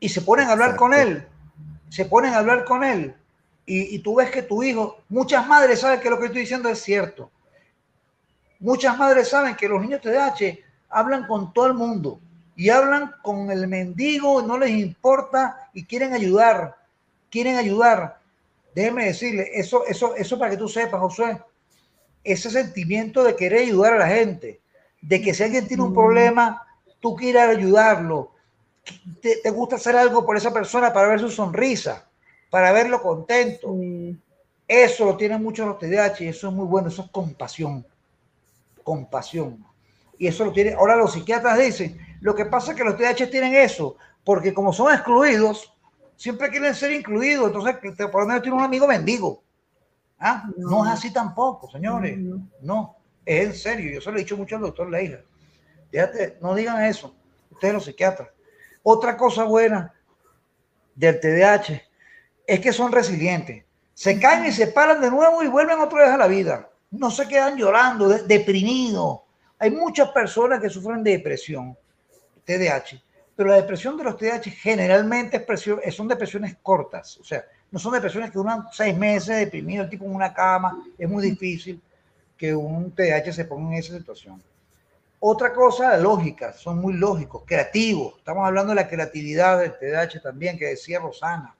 [0.00, 1.26] Y se ponen a hablar con él.
[1.88, 3.14] Se ponen a hablar con él.
[3.66, 6.68] Y, y, tú ves que tu hijo, muchas madres saben que lo que estoy diciendo
[6.68, 7.30] es cierto.
[8.60, 10.58] Muchas madres saben que los niños TDAH
[10.90, 12.20] hablan con todo el mundo
[12.56, 16.76] y hablan con el mendigo, no les importa y quieren ayudar,
[17.30, 18.20] quieren ayudar.
[18.74, 21.40] Déjeme decirle, eso, eso, eso para que tú sepas, José,
[22.22, 24.60] ese sentimiento de querer ayudar a la gente,
[25.00, 25.94] de que si alguien tiene un mm.
[25.94, 26.66] problema,
[27.04, 28.32] tú quieras ayudarlo,
[29.20, 32.08] te, te, gusta hacer algo por esa persona para ver su sonrisa,
[32.48, 33.76] para verlo contento.
[34.66, 37.84] Eso lo tienen muchos los TDAH y eso es muy bueno, eso es compasión
[38.84, 39.64] compasión.
[40.16, 43.28] Y eso lo tiene, ahora los psiquiatras dicen, lo que pasa es que los TH
[43.30, 45.74] tienen eso, porque como son excluidos,
[46.16, 47.76] siempre quieren ser incluidos, entonces
[48.12, 49.42] por lo menos tiene un amigo mendigo.
[50.20, 50.48] ¿Ah?
[50.56, 50.86] No.
[50.86, 52.16] es así tampoco, señores.
[52.60, 52.96] No.
[53.26, 53.92] es en serio.
[53.92, 55.20] Yo se lo he dicho mucho al doctor Leila.
[56.40, 57.14] No digan eso.
[57.50, 58.28] Ustedes los psiquiatras.
[58.82, 59.92] Otra cosa buena
[60.94, 61.82] del TDAH
[62.46, 63.64] es que son resilientes.
[63.94, 66.68] Se caen y se paran de nuevo y vuelven otra vez a la vida
[66.98, 69.20] no se quedan llorando, deprimidos.
[69.58, 71.76] Hay muchas personas que sufren de depresión,
[72.44, 73.02] TDAH,
[73.36, 75.44] pero la depresión de los TDAH generalmente
[75.82, 79.90] es son depresiones cortas, o sea, no son depresiones que duran seis meses deprimido, el
[79.90, 81.80] tipo en una cama, es muy difícil
[82.36, 84.42] que un TDAH se ponga en esa situación.
[85.26, 88.18] Otra cosa, lógica, son muy lógicos, creativos.
[88.18, 91.56] Estamos hablando de la creatividad del TDAH también, que decía Rosana.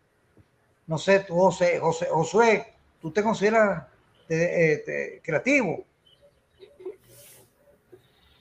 [0.86, 2.66] No sé, tú, José, José, Josué,
[3.00, 3.84] ¿tú te consideras
[4.28, 5.82] este, creativo.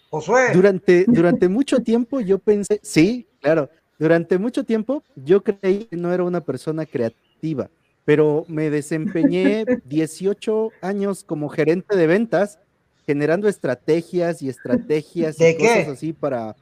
[0.10, 0.52] Josué.
[0.54, 6.14] Durante, durante mucho tiempo yo pensé, sí, claro, durante mucho tiempo yo creí que no
[6.14, 7.70] era una persona creativa,
[8.04, 12.60] pero me desempeñé 18 años como gerente de ventas,
[13.06, 16.56] generando estrategias y estrategias y cosas así para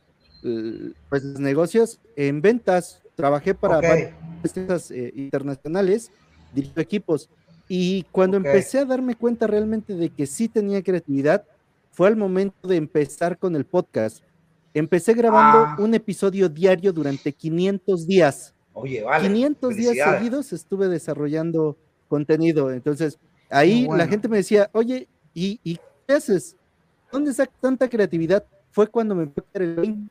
[1.10, 3.02] pues, los negocios en ventas.
[3.16, 3.80] Trabajé para
[4.44, 6.12] empresas eh, internacionales,
[6.54, 7.30] dirijo equipos
[7.74, 11.46] y cuando empecé a darme cuenta realmente de que sí tenía creatividad,
[11.92, 14.22] fue al momento de empezar con el podcast.
[14.74, 15.76] Empecé grabando ah.
[15.80, 18.54] un episodio diario durante 500 días.
[18.74, 19.26] Oye, vale.
[19.26, 21.78] 500 días seguidos estuve desarrollando
[22.10, 22.74] contenido.
[22.74, 23.18] Entonces,
[23.50, 25.80] ahí la gente me decía, oye, ¿y, ¿y,
[26.12, 26.56] qué haces?
[27.12, 28.46] ¿Dónde sacas tanta creatividad?
[28.72, 30.10] Fue cuando me empecé el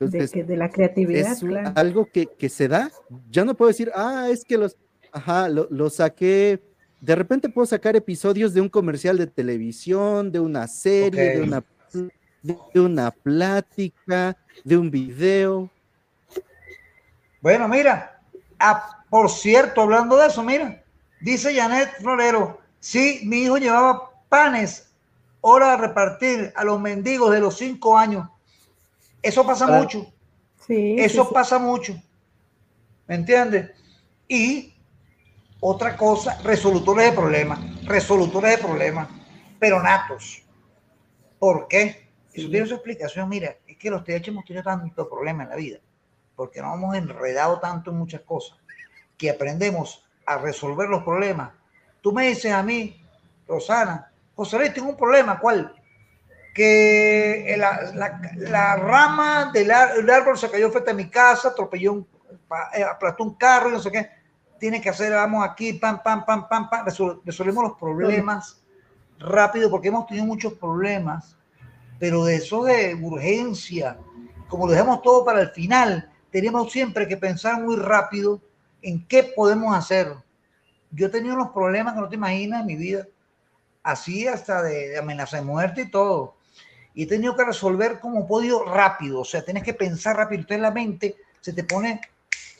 [0.00, 1.32] Entonces, de, de, la creatividad.
[1.32, 1.42] Es
[1.74, 2.90] algo que, que, se da.
[3.30, 4.76] Ya no puedo decir, ah, es que los,
[5.12, 6.62] Ajá, lo, saqué.
[7.00, 11.64] De repente puedo sacar episodios de un comercial de televisión, de una serie, de, una,
[12.72, 15.70] de una plática, de un video.
[17.42, 18.22] Bueno, mira,
[18.58, 20.82] ah, por cierto, hablando de eso, mira,
[21.20, 24.90] dice Janet Florero, sí, mi hijo llevaba panes,
[25.42, 28.30] hora de repartir a los mendigos de los cinco años.
[29.20, 30.10] Eso pasa mucho.
[30.66, 31.94] Sí, Eso pasa mucho.
[33.06, 33.72] ¿Me entiendes?
[34.26, 34.74] Y
[35.60, 39.06] otra cosa, resolutores de problemas, resolutores de problemas,
[39.58, 40.42] pero natos.
[41.38, 42.08] ¿Por qué?
[42.32, 43.28] Eso tiene su explicación.
[43.28, 45.78] Mira, es que los TH hemos tenido tanto problema en la vida,
[46.34, 48.56] porque nos hemos enredado tanto en muchas cosas,
[49.18, 51.52] que aprendemos a resolver los problemas.
[52.00, 53.04] Tú me dices a mí,
[53.46, 55.74] Rosana, José Luis, tengo un problema, ¿cuál?
[56.54, 62.06] Que la, rama del, árbol se cayó frente a mi casa, atropelló un,
[62.74, 64.10] eh, aplastó un carro y no sé qué.
[64.58, 66.86] Tiene que hacer, vamos aquí, pam, pam, pam, pam, pam,
[67.24, 68.62] resolvemos los problemas
[69.18, 71.36] rápido porque hemos tenido muchos problemas,
[71.98, 73.98] pero de eso de urgencia,
[74.48, 78.40] como lo dejamos todo para el final, tenemos siempre que pensar muy rápido
[78.82, 80.12] en qué podemos hacer.
[80.90, 83.06] Yo he tenido unos problemas que no te imaginas en mi vida,
[83.82, 86.36] así hasta de, amenaza de muerte y todo.
[86.94, 90.42] Y he tenido que resolver como podido rápido, o sea, tienes que pensar rápido.
[90.42, 92.00] Usted en la mente se te pone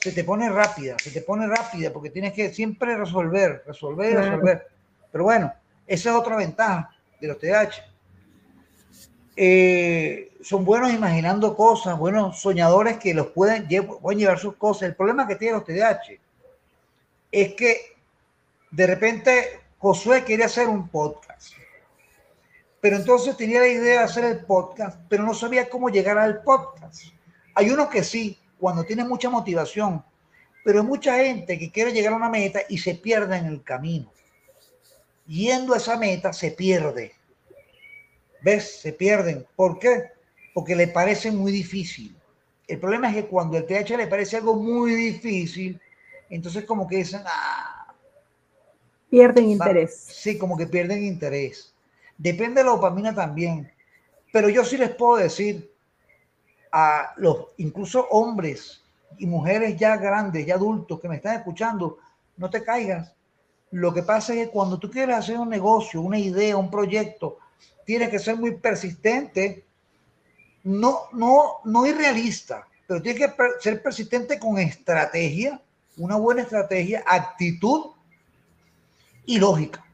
[0.02, 4.66] se te pone rápida, se te pone rápida porque tienes que siempre resolver, resolver, resolver.
[5.12, 5.52] Pero bueno,
[5.86, 7.92] esa es otra ventaja de los TH.
[9.36, 13.68] Eh, son buenos imaginando cosas, buenos soñadores que los pueden,
[14.00, 14.88] pueden llevar sus cosas.
[14.88, 16.18] El problema que tienen los TDAH
[17.30, 17.94] es que
[18.72, 21.54] de repente Josué quería hacer un podcast,
[22.80, 26.44] pero entonces tenía la idea de hacer el podcast, pero no sabía cómo llegar al
[26.44, 27.06] podcast.
[27.56, 30.04] Hay unos que sí, cuando tienen mucha motivación,
[30.64, 33.64] pero hay mucha gente que quiere llegar a una meta y se pierde en el
[33.64, 34.12] camino.
[35.26, 37.10] Yendo a esa meta se pierde.
[38.40, 38.82] ¿Ves?
[38.82, 39.44] Se pierden.
[39.56, 40.12] ¿Por qué?
[40.54, 42.16] Porque le parece muy difícil.
[42.68, 45.80] El problema es que cuando el TH le parece algo muy difícil,
[46.30, 47.81] entonces como que dicen, ah,
[49.12, 50.06] pierden interés.
[50.08, 51.74] Sí, como que pierden interés.
[52.16, 53.70] Depende de la dopamina también.
[54.32, 55.70] Pero yo sí les puedo decir
[56.72, 58.82] a los, incluso hombres
[59.18, 61.98] y mujeres ya grandes, ya adultos que me están escuchando,
[62.38, 63.12] no te caigas.
[63.70, 67.36] Lo que pasa es que cuando tú quieres hacer un negocio, una idea, un proyecto,
[67.84, 69.66] tienes que ser muy persistente,
[70.64, 75.60] no, no, no irrealista, pero tienes que ser persistente con estrategia,
[75.98, 77.92] una buena estrategia, actitud
[79.24, 79.84] y lógica.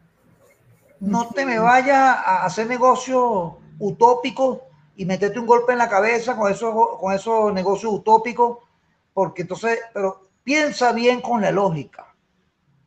[1.00, 4.58] No te me vayas a hacer negocios utópicos
[4.96, 8.58] y meterte un golpe en la cabeza con esos, con esos negocios utópicos,
[9.14, 12.14] porque entonces, pero piensa bien con la lógica.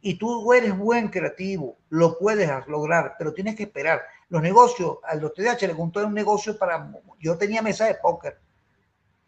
[0.01, 4.01] Y tú eres buen creativo, lo puedes lograr, pero tienes que esperar.
[4.29, 6.91] Los negocios, a los TDH le contó un negocio para.
[7.19, 8.39] Yo tenía mesa de póker.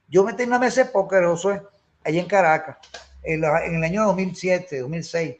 [0.07, 1.61] Yo metí una mesa de póker, Josué,
[2.03, 2.78] allí en Caracas,
[3.22, 5.36] en, en, el año 2007, 2006.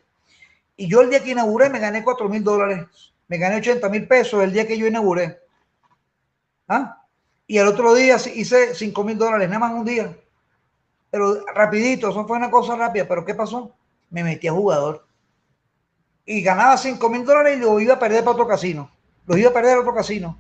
[0.76, 2.86] Y yo el día que inauguré me gané 4 mil dólares.
[3.28, 5.40] Me gané 80 mil pesos el día que yo inauguré.
[6.68, 7.04] ¿Ah?
[7.48, 10.16] Y el otro día hice 5 mil dólares, nada más un día.
[11.12, 13.08] Pero rapidito, eso fue una cosa rápida.
[13.08, 13.76] Pero ¿qué pasó?
[14.10, 15.06] Me metí a jugador.
[16.26, 18.90] Y ganaba 5 mil dólares y lo iba a perder para otro casino
[19.26, 20.38] los iba a perder otro casino.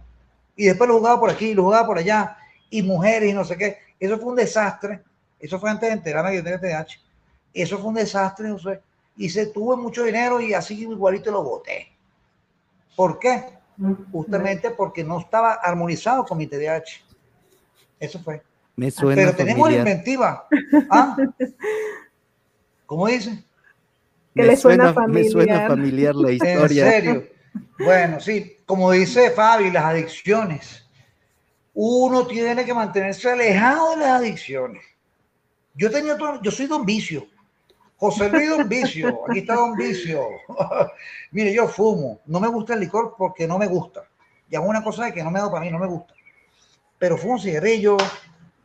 [0.55, 2.37] Y después lo jugaba por aquí, lo jugaba por allá,
[2.69, 3.77] y mujeres y no sé qué.
[3.99, 5.03] Eso fue un desastre.
[5.39, 6.99] Eso fue antes de enterarme que yo tenía TDAH.
[7.53, 8.81] Eso fue un desastre, José.
[9.15, 11.87] Y se tuvo mucho dinero y así igualito lo boté.
[12.95, 13.57] ¿Por qué?
[14.11, 17.01] Justamente porque no estaba armonizado con mi TDAH.
[17.99, 18.41] Eso fue.
[18.75, 20.47] Me suena Pero tenemos inventiva.
[20.89, 21.15] ¿Ah?
[22.85, 23.43] ¿Cómo dice?
[24.35, 25.25] Que le suena, familiar.
[25.25, 26.85] Me suena familiar la historia.
[26.85, 27.27] En serio.
[27.79, 30.87] Bueno, sí, como dice Fabi, las adicciones.
[31.73, 34.83] Uno tiene que mantenerse alejado de las adicciones.
[35.75, 37.27] Yo tenía todo, yo soy don vicio.
[38.03, 39.21] José Luis don vicio.
[39.29, 40.27] Aquí está don vicio.
[41.31, 42.19] Mire, yo fumo.
[42.25, 44.03] No me gusta el licor porque no me gusta.
[44.49, 46.13] Y es una cosa que no me da para mí, no me gusta.
[46.99, 47.95] Pero fumo cigarrillo.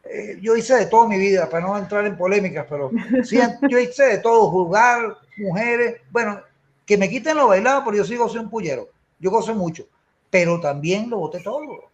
[0.03, 2.91] Eh, yo hice de todo mi vida, para no entrar en polémicas, pero
[3.23, 6.01] sí, yo hice de todo, jugar, mujeres.
[6.11, 6.41] Bueno,
[6.85, 8.89] que me quiten lo bailado, porque yo sí gozo un pullero.
[9.21, 9.87] Yo gozo mucho,
[10.31, 11.91] pero también lo boté todo.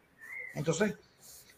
[0.55, 0.95] Entonces,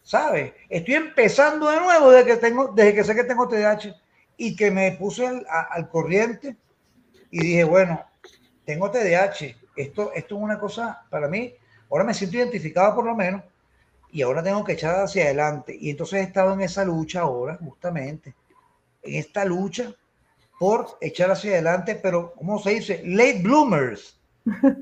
[0.03, 0.51] ¿sabes?
[0.67, 3.95] Estoy empezando de nuevo desde que, tengo, desde que sé que tengo TDAH
[4.37, 6.55] y que me puse al, corriente
[7.31, 8.05] y dije, bueno,
[8.65, 9.55] tengo TDAH.
[9.75, 11.53] Esto, esto es una cosa para mí.
[11.89, 13.43] Ahora me siento identificado por lo menos
[14.11, 15.75] y ahora tengo que echar hacia adelante.
[15.79, 18.35] Y entonces he estado en esa lucha ahora, justamente,
[19.01, 19.93] en esta lucha
[20.59, 23.01] por echar hacia adelante, pero ¿cómo se dice?
[23.05, 24.19] Late bloomers.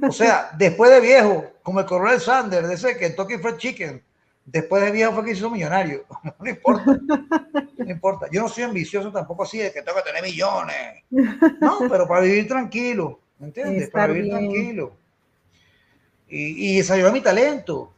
[0.07, 4.03] O sea, después de viejo, como el coronel Sanders, de ese Kentucky Fried Chicken,
[4.45, 6.05] después de viejo fue que hizo millonario.
[6.39, 6.97] No importa.
[7.77, 8.27] No importa.
[8.31, 11.03] Yo no soy ambicioso tampoco así de que tengo que tener millones.
[11.09, 13.19] No, pero para vivir tranquilo.
[13.39, 13.89] ¿Me entiendes?
[13.89, 14.95] Para vivir tranquilo.
[16.27, 17.91] Y, y desarrollar mi talento.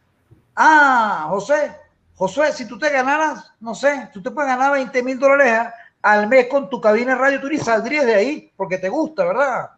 [0.56, 1.72] Ah, José,
[2.16, 5.70] Josué, si tú te ganaras, no sé, tú te puedes ganar 20 mil dólares
[6.02, 9.24] al mes con tu cabina de radio, tú ni saldrías de ahí porque te gusta,
[9.24, 9.70] ¿verdad?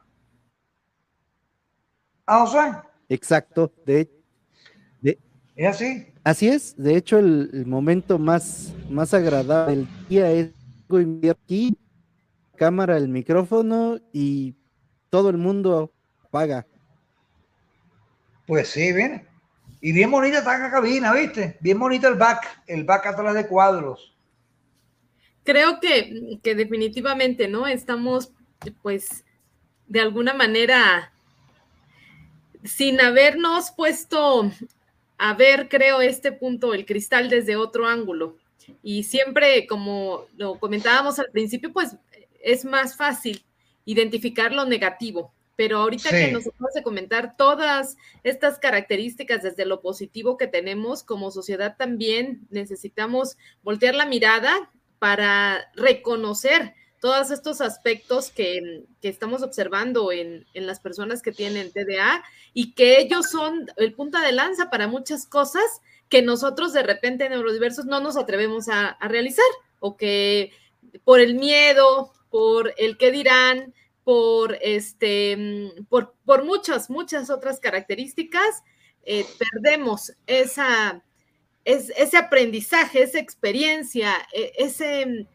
[2.26, 2.72] ¿Ah, Josué?
[3.10, 4.19] Exacto, de, de
[5.60, 6.08] ¿Es así?
[6.24, 10.52] Así es, de hecho el, momento más, más agradable del día es
[11.30, 11.78] aquí,
[12.56, 14.56] cámara, el micrófono y
[15.10, 15.92] todo el mundo
[16.32, 16.66] paga.
[18.48, 19.28] Pues sí, bien.
[19.82, 21.58] Y bien bonita está la cabina, ¿viste?
[21.60, 24.16] Bien bonito el back, el back atrás de cuadros.
[25.44, 27.68] Creo que, que definitivamente, ¿no?
[27.68, 28.32] Estamos,
[28.82, 29.26] pues,
[29.88, 31.12] de alguna manera,
[32.64, 34.50] sin habernos puesto
[35.20, 38.38] a ver, creo, este punto, el cristal desde otro ángulo.
[38.82, 41.98] Y siempre, como lo comentábamos al principio, pues
[42.42, 43.44] es más fácil
[43.84, 45.34] identificar lo negativo.
[45.58, 51.04] Pero ahorita que nos acabas de comentar todas estas características desde lo positivo que tenemos
[51.04, 60.12] como sociedad, también necesitamos voltear la mirada para reconocer todos estos aspectos que, estamos observando
[60.12, 62.24] en, las personas que tienen TDA
[62.54, 65.64] y que ellos son el punta de lanza para muchas cosas
[66.10, 69.46] que nosotros de repente neurodiversos no nos atrevemos a, realizar
[69.80, 70.52] o que
[71.04, 73.74] por el miedo, por el qué dirán,
[74.04, 78.64] por este, por, por muchas, muchas otras características,
[79.04, 81.04] eh, perdemos esa,
[81.64, 85.28] ese aprendizaje, esa experiencia, e, ese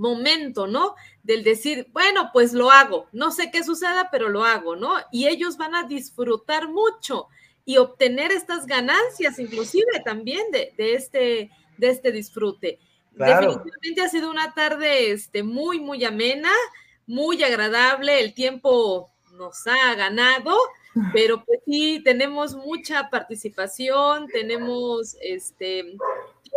[0.00, 0.94] momento, ¿no?
[1.22, 4.94] Del decir, bueno, pues lo hago, no sé qué suceda, pero lo hago, ¿no?
[5.12, 7.28] Y ellos van a disfrutar mucho
[7.66, 12.78] y obtener estas ganancias, inclusive también de, este, de este disfrute.
[13.12, 16.50] Definitivamente ha sido una tarde este, muy, muy amena,
[17.06, 20.56] muy agradable, el tiempo nos ha ganado,
[21.12, 25.96] pero pues sí, tenemos mucha participación, tenemos este,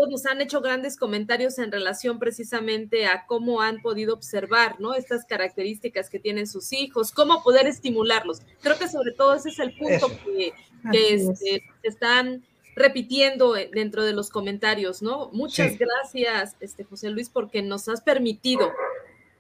[0.10, 4.94] nos han hecho grandes comentarios en relación precisamente a cómo han podido observar, ¿no?
[4.94, 8.41] Estas características que tienen sus hijos, cómo poder estimularlos.
[8.62, 10.54] Creo que sobre todo ese es el punto que,
[10.91, 12.44] este, están
[12.76, 15.30] repitiendo dentro de los comentarios, ¿no?
[15.32, 18.72] Muchas gracias, este, José Luis, porque nos has permitido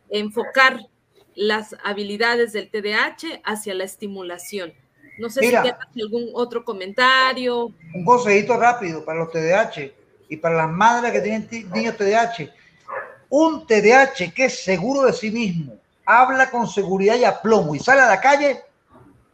[0.09, 0.87] enfocar
[1.35, 4.73] las habilidades del TDAH hacia la estimulación.
[5.17, 7.71] No sé si tienes algún otro comentario.
[7.93, 12.49] Un consejito rápido para los TDAH y para las madres que tienen niños TDAH,
[13.29, 18.01] un TDAH que es seguro de sí mismo, habla con seguridad y aplomo y sale
[18.01, 18.61] a la calle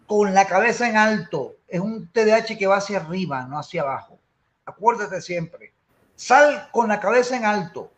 [0.08, 1.56] con la cabeza en alto.
[1.68, 4.18] Es un TDAH que va hacia arriba, no hacia abajo.
[4.66, 5.74] Acuérdate siempre.
[6.16, 7.92] Sal con la cabeza en alto.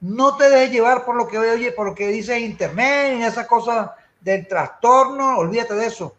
[0.00, 3.46] No te dejes llevar por lo que oye, por lo que dice internet y esas
[3.46, 5.38] cosas del trastorno.
[5.38, 6.16] Olvídate de eso.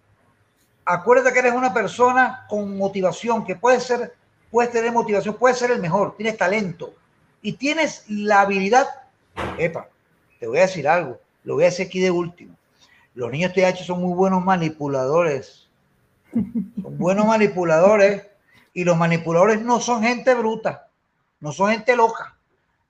[0.85, 4.13] Acuérdate que eres una persona con motivación, que puede ser
[4.51, 6.93] puedes tener motivación, puedes ser el mejor, tienes talento
[7.41, 8.87] y tienes la habilidad.
[9.57, 9.87] Epa,
[10.39, 12.55] te voy a decir algo, lo voy a decir aquí de último.
[13.15, 15.69] Los niños TH son muy buenos manipuladores.
[16.33, 18.27] Son buenos manipuladores
[18.73, 20.87] y los manipuladores no son gente bruta,
[21.39, 22.37] no son gente loca,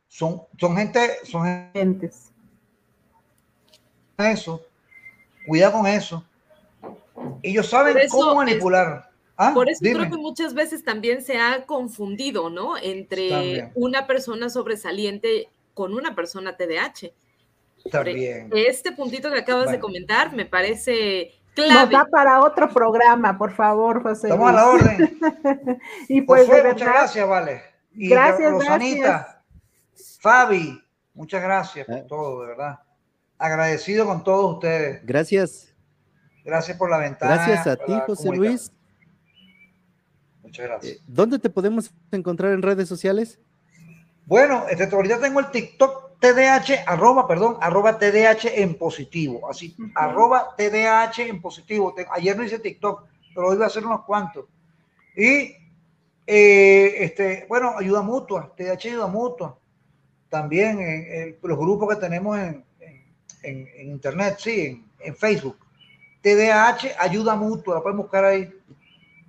[0.08, 2.32] son, son gente, son gentes.
[4.18, 4.62] Eso,
[5.48, 6.24] cuida con eso.
[7.42, 9.11] Ellos saben cómo manipular.
[9.44, 12.78] Ah, Por eso creo que muchas veces también se ha confundido, ¿no?
[12.78, 17.12] Entre una persona sobresaliente con una persona TDAH.
[17.92, 18.52] También.
[18.54, 21.74] Este puntito que acabas de comentar me parece clave.
[21.74, 24.28] Nos da para otro programa, por favor, José.
[24.28, 25.20] Estamos a la orden.
[26.08, 27.64] y pues, muchas gracias, Vale.
[27.94, 29.44] Y gracias, Rosanita,
[30.20, 30.80] Fabi,
[31.16, 32.06] muchas gracias por eh.
[32.08, 32.80] todo, de verdad.
[33.40, 35.04] Agradecido con todos ustedes.
[35.04, 35.74] Gracias.
[36.46, 37.38] Gracias por la ventana.
[37.38, 38.72] Gracias a ti, José Luis.
[40.52, 40.98] Muchas gracias.
[40.98, 43.40] Eh, ¿Dónde te podemos encontrar en redes sociales?
[44.26, 50.54] Bueno, este, ahorita tengo el TikTok TDH, arroba, perdón, arroba TDH en positivo, así, arroba
[50.58, 51.96] TDH en positivo.
[52.12, 54.46] Ayer no hice TikTok, pero hoy voy a hacer unos cuantos.
[55.16, 55.56] Y,
[56.28, 59.58] eh, este, bueno, ayuda mutua, TDH ayuda mutua.
[60.28, 62.66] También en, los grupos que tenemos en,
[63.90, 65.58] internet, sí, en, Facebook.
[66.22, 68.54] TDH ayuda mutua, la pueden buscar ahí.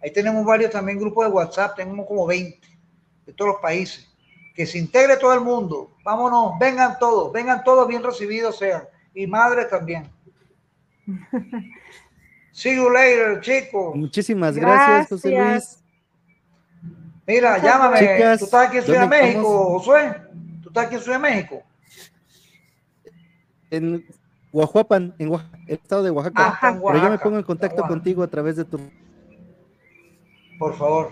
[0.03, 2.59] Ahí tenemos varios también grupos de WhatsApp, tenemos como 20
[3.27, 4.09] de todos los países.
[4.55, 5.93] Que se integre todo el mundo.
[6.05, 8.83] Vámonos, vengan todos, vengan todos bien recibidos sean.
[9.15, 10.11] Y madres también.
[12.53, 13.95] See you later, chicos.
[13.95, 15.79] Muchísimas gracias, José Luis.
[17.27, 17.99] Mira, llámame.
[18.39, 20.17] Tú estás aquí en Ciudad de México, Josué.
[20.63, 21.63] Tú estás aquí en Ciudad de México.
[23.71, 24.07] En
[24.53, 26.59] Guajuapan, en el estado de Oaxaca.
[26.61, 28.79] Pero yo me pongo en contacto contigo a través de tu
[30.63, 31.11] por favor.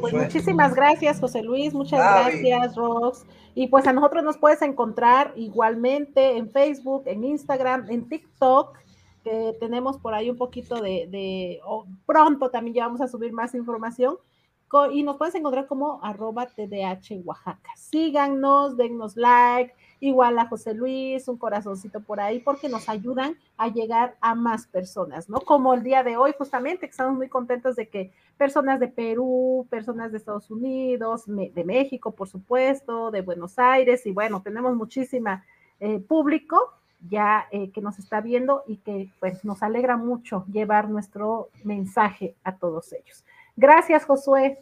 [0.00, 3.24] Pues muchísimas gracias, José Luis, muchas gracias, Rox.
[3.54, 8.76] Y pues a nosotros nos puedes encontrar igualmente en Facebook, en Instagram, en TikTok,
[9.22, 11.60] que tenemos por ahí un poquito de,
[12.06, 14.16] pronto también ya vamos a subir más información.
[14.90, 17.70] Y nos puedes encontrar como arroba TDH Oaxaca.
[17.76, 23.68] Síganos, dennos like, igual a José Luis, un corazoncito por ahí, porque nos ayudan a
[23.68, 25.40] llegar a más personas, ¿no?
[25.40, 29.66] Como el día de hoy, justamente, que estamos muy contentos de que personas de Perú,
[29.68, 35.44] personas de Estados Unidos, de México, por supuesto, de Buenos Aires, y bueno, tenemos muchísima
[35.80, 36.72] eh, público
[37.08, 42.36] ya eh, que nos está viendo y que pues nos alegra mucho llevar nuestro mensaje
[42.44, 43.24] a todos ellos.
[43.56, 44.58] Gracias, Josué.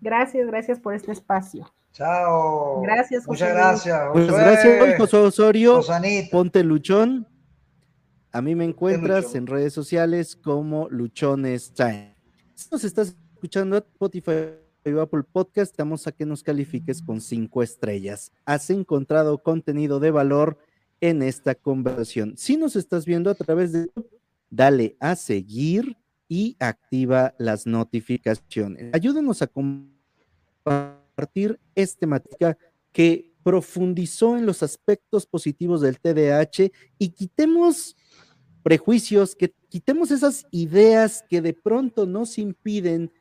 [0.00, 1.72] Gracias, gracias por este espacio.
[1.92, 2.80] Chao.
[2.82, 4.00] Gracias, Muchas gracias.
[4.14, 5.80] Muchas gracias, José Osorio.
[6.30, 7.28] Ponte Luchón.
[8.32, 12.16] A mí me encuentras en redes sociales como Luchones Time.
[12.54, 14.54] Si nos estás escuchando a Spotify
[14.86, 18.32] o Apple Podcast, estamos a que nos califiques con cinco estrellas.
[18.46, 20.56] Has encontrado contenido de valor
[21.02, 22.34] en esta conversación.
[22.38, 23.90] Si nos estás viendo a través de
[24.48, 25.96] dale a seguir
[26.32, 28.88] y activa las notificaciones.
[28.94, 29.48] Ayúdenos a
[30.64, 32.56] compartir esta temática
[32.90, 37.98] que profundizó en los aspectos positivos del TDAH y quitemos
[38.62, 43.12] prejuicios, que quitemos esas ideas que de pronto nos impiden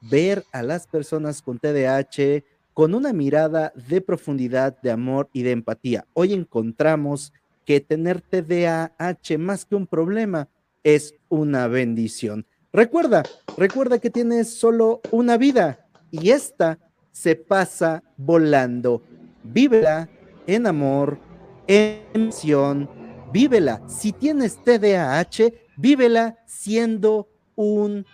[0.00, 5.50] ver a las personas con TDAH con una mirada de profundidad, de amor y de
[5.50, 6.06] empatía.
[6.14, 7.30] Hoy encontramos
[7.66, 10.48] que tener TDAH más que un problema
[10.82, 12.46] es una bendición.
[12.74, 13.22] Recuerda,
[13.56, 16.80] recuerda que tienes solo una vida y esta
[17.12, 19.00] se pasa volando.
[19.44, 20.08] Vívela
[20.48, 21.20] en amor,
[21.68, 22.90] en misión,
[23.32, 23.80] vívela.
[23.86, 28.06] Si tienes TDAH, vívela siendo un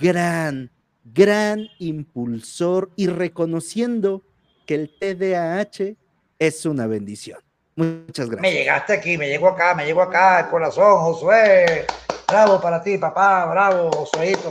[0.00, 0.72] gran,
[1.04, 4.24] gran impulsor y reconociendo
[4.66, 5.94] que el TDAH
[6.40, 7.38] es una bendición.
[7.76, 8.40] Muchas gracias.
[8.40, 11.86] Me llegaste aquí, me llegó acá, me llegó acá el corazón, Josué.
[12.28, 14.50] Bravo para ti, papá, bravo, Josuéito.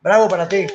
[0.00, 0.66] Bravo para ti.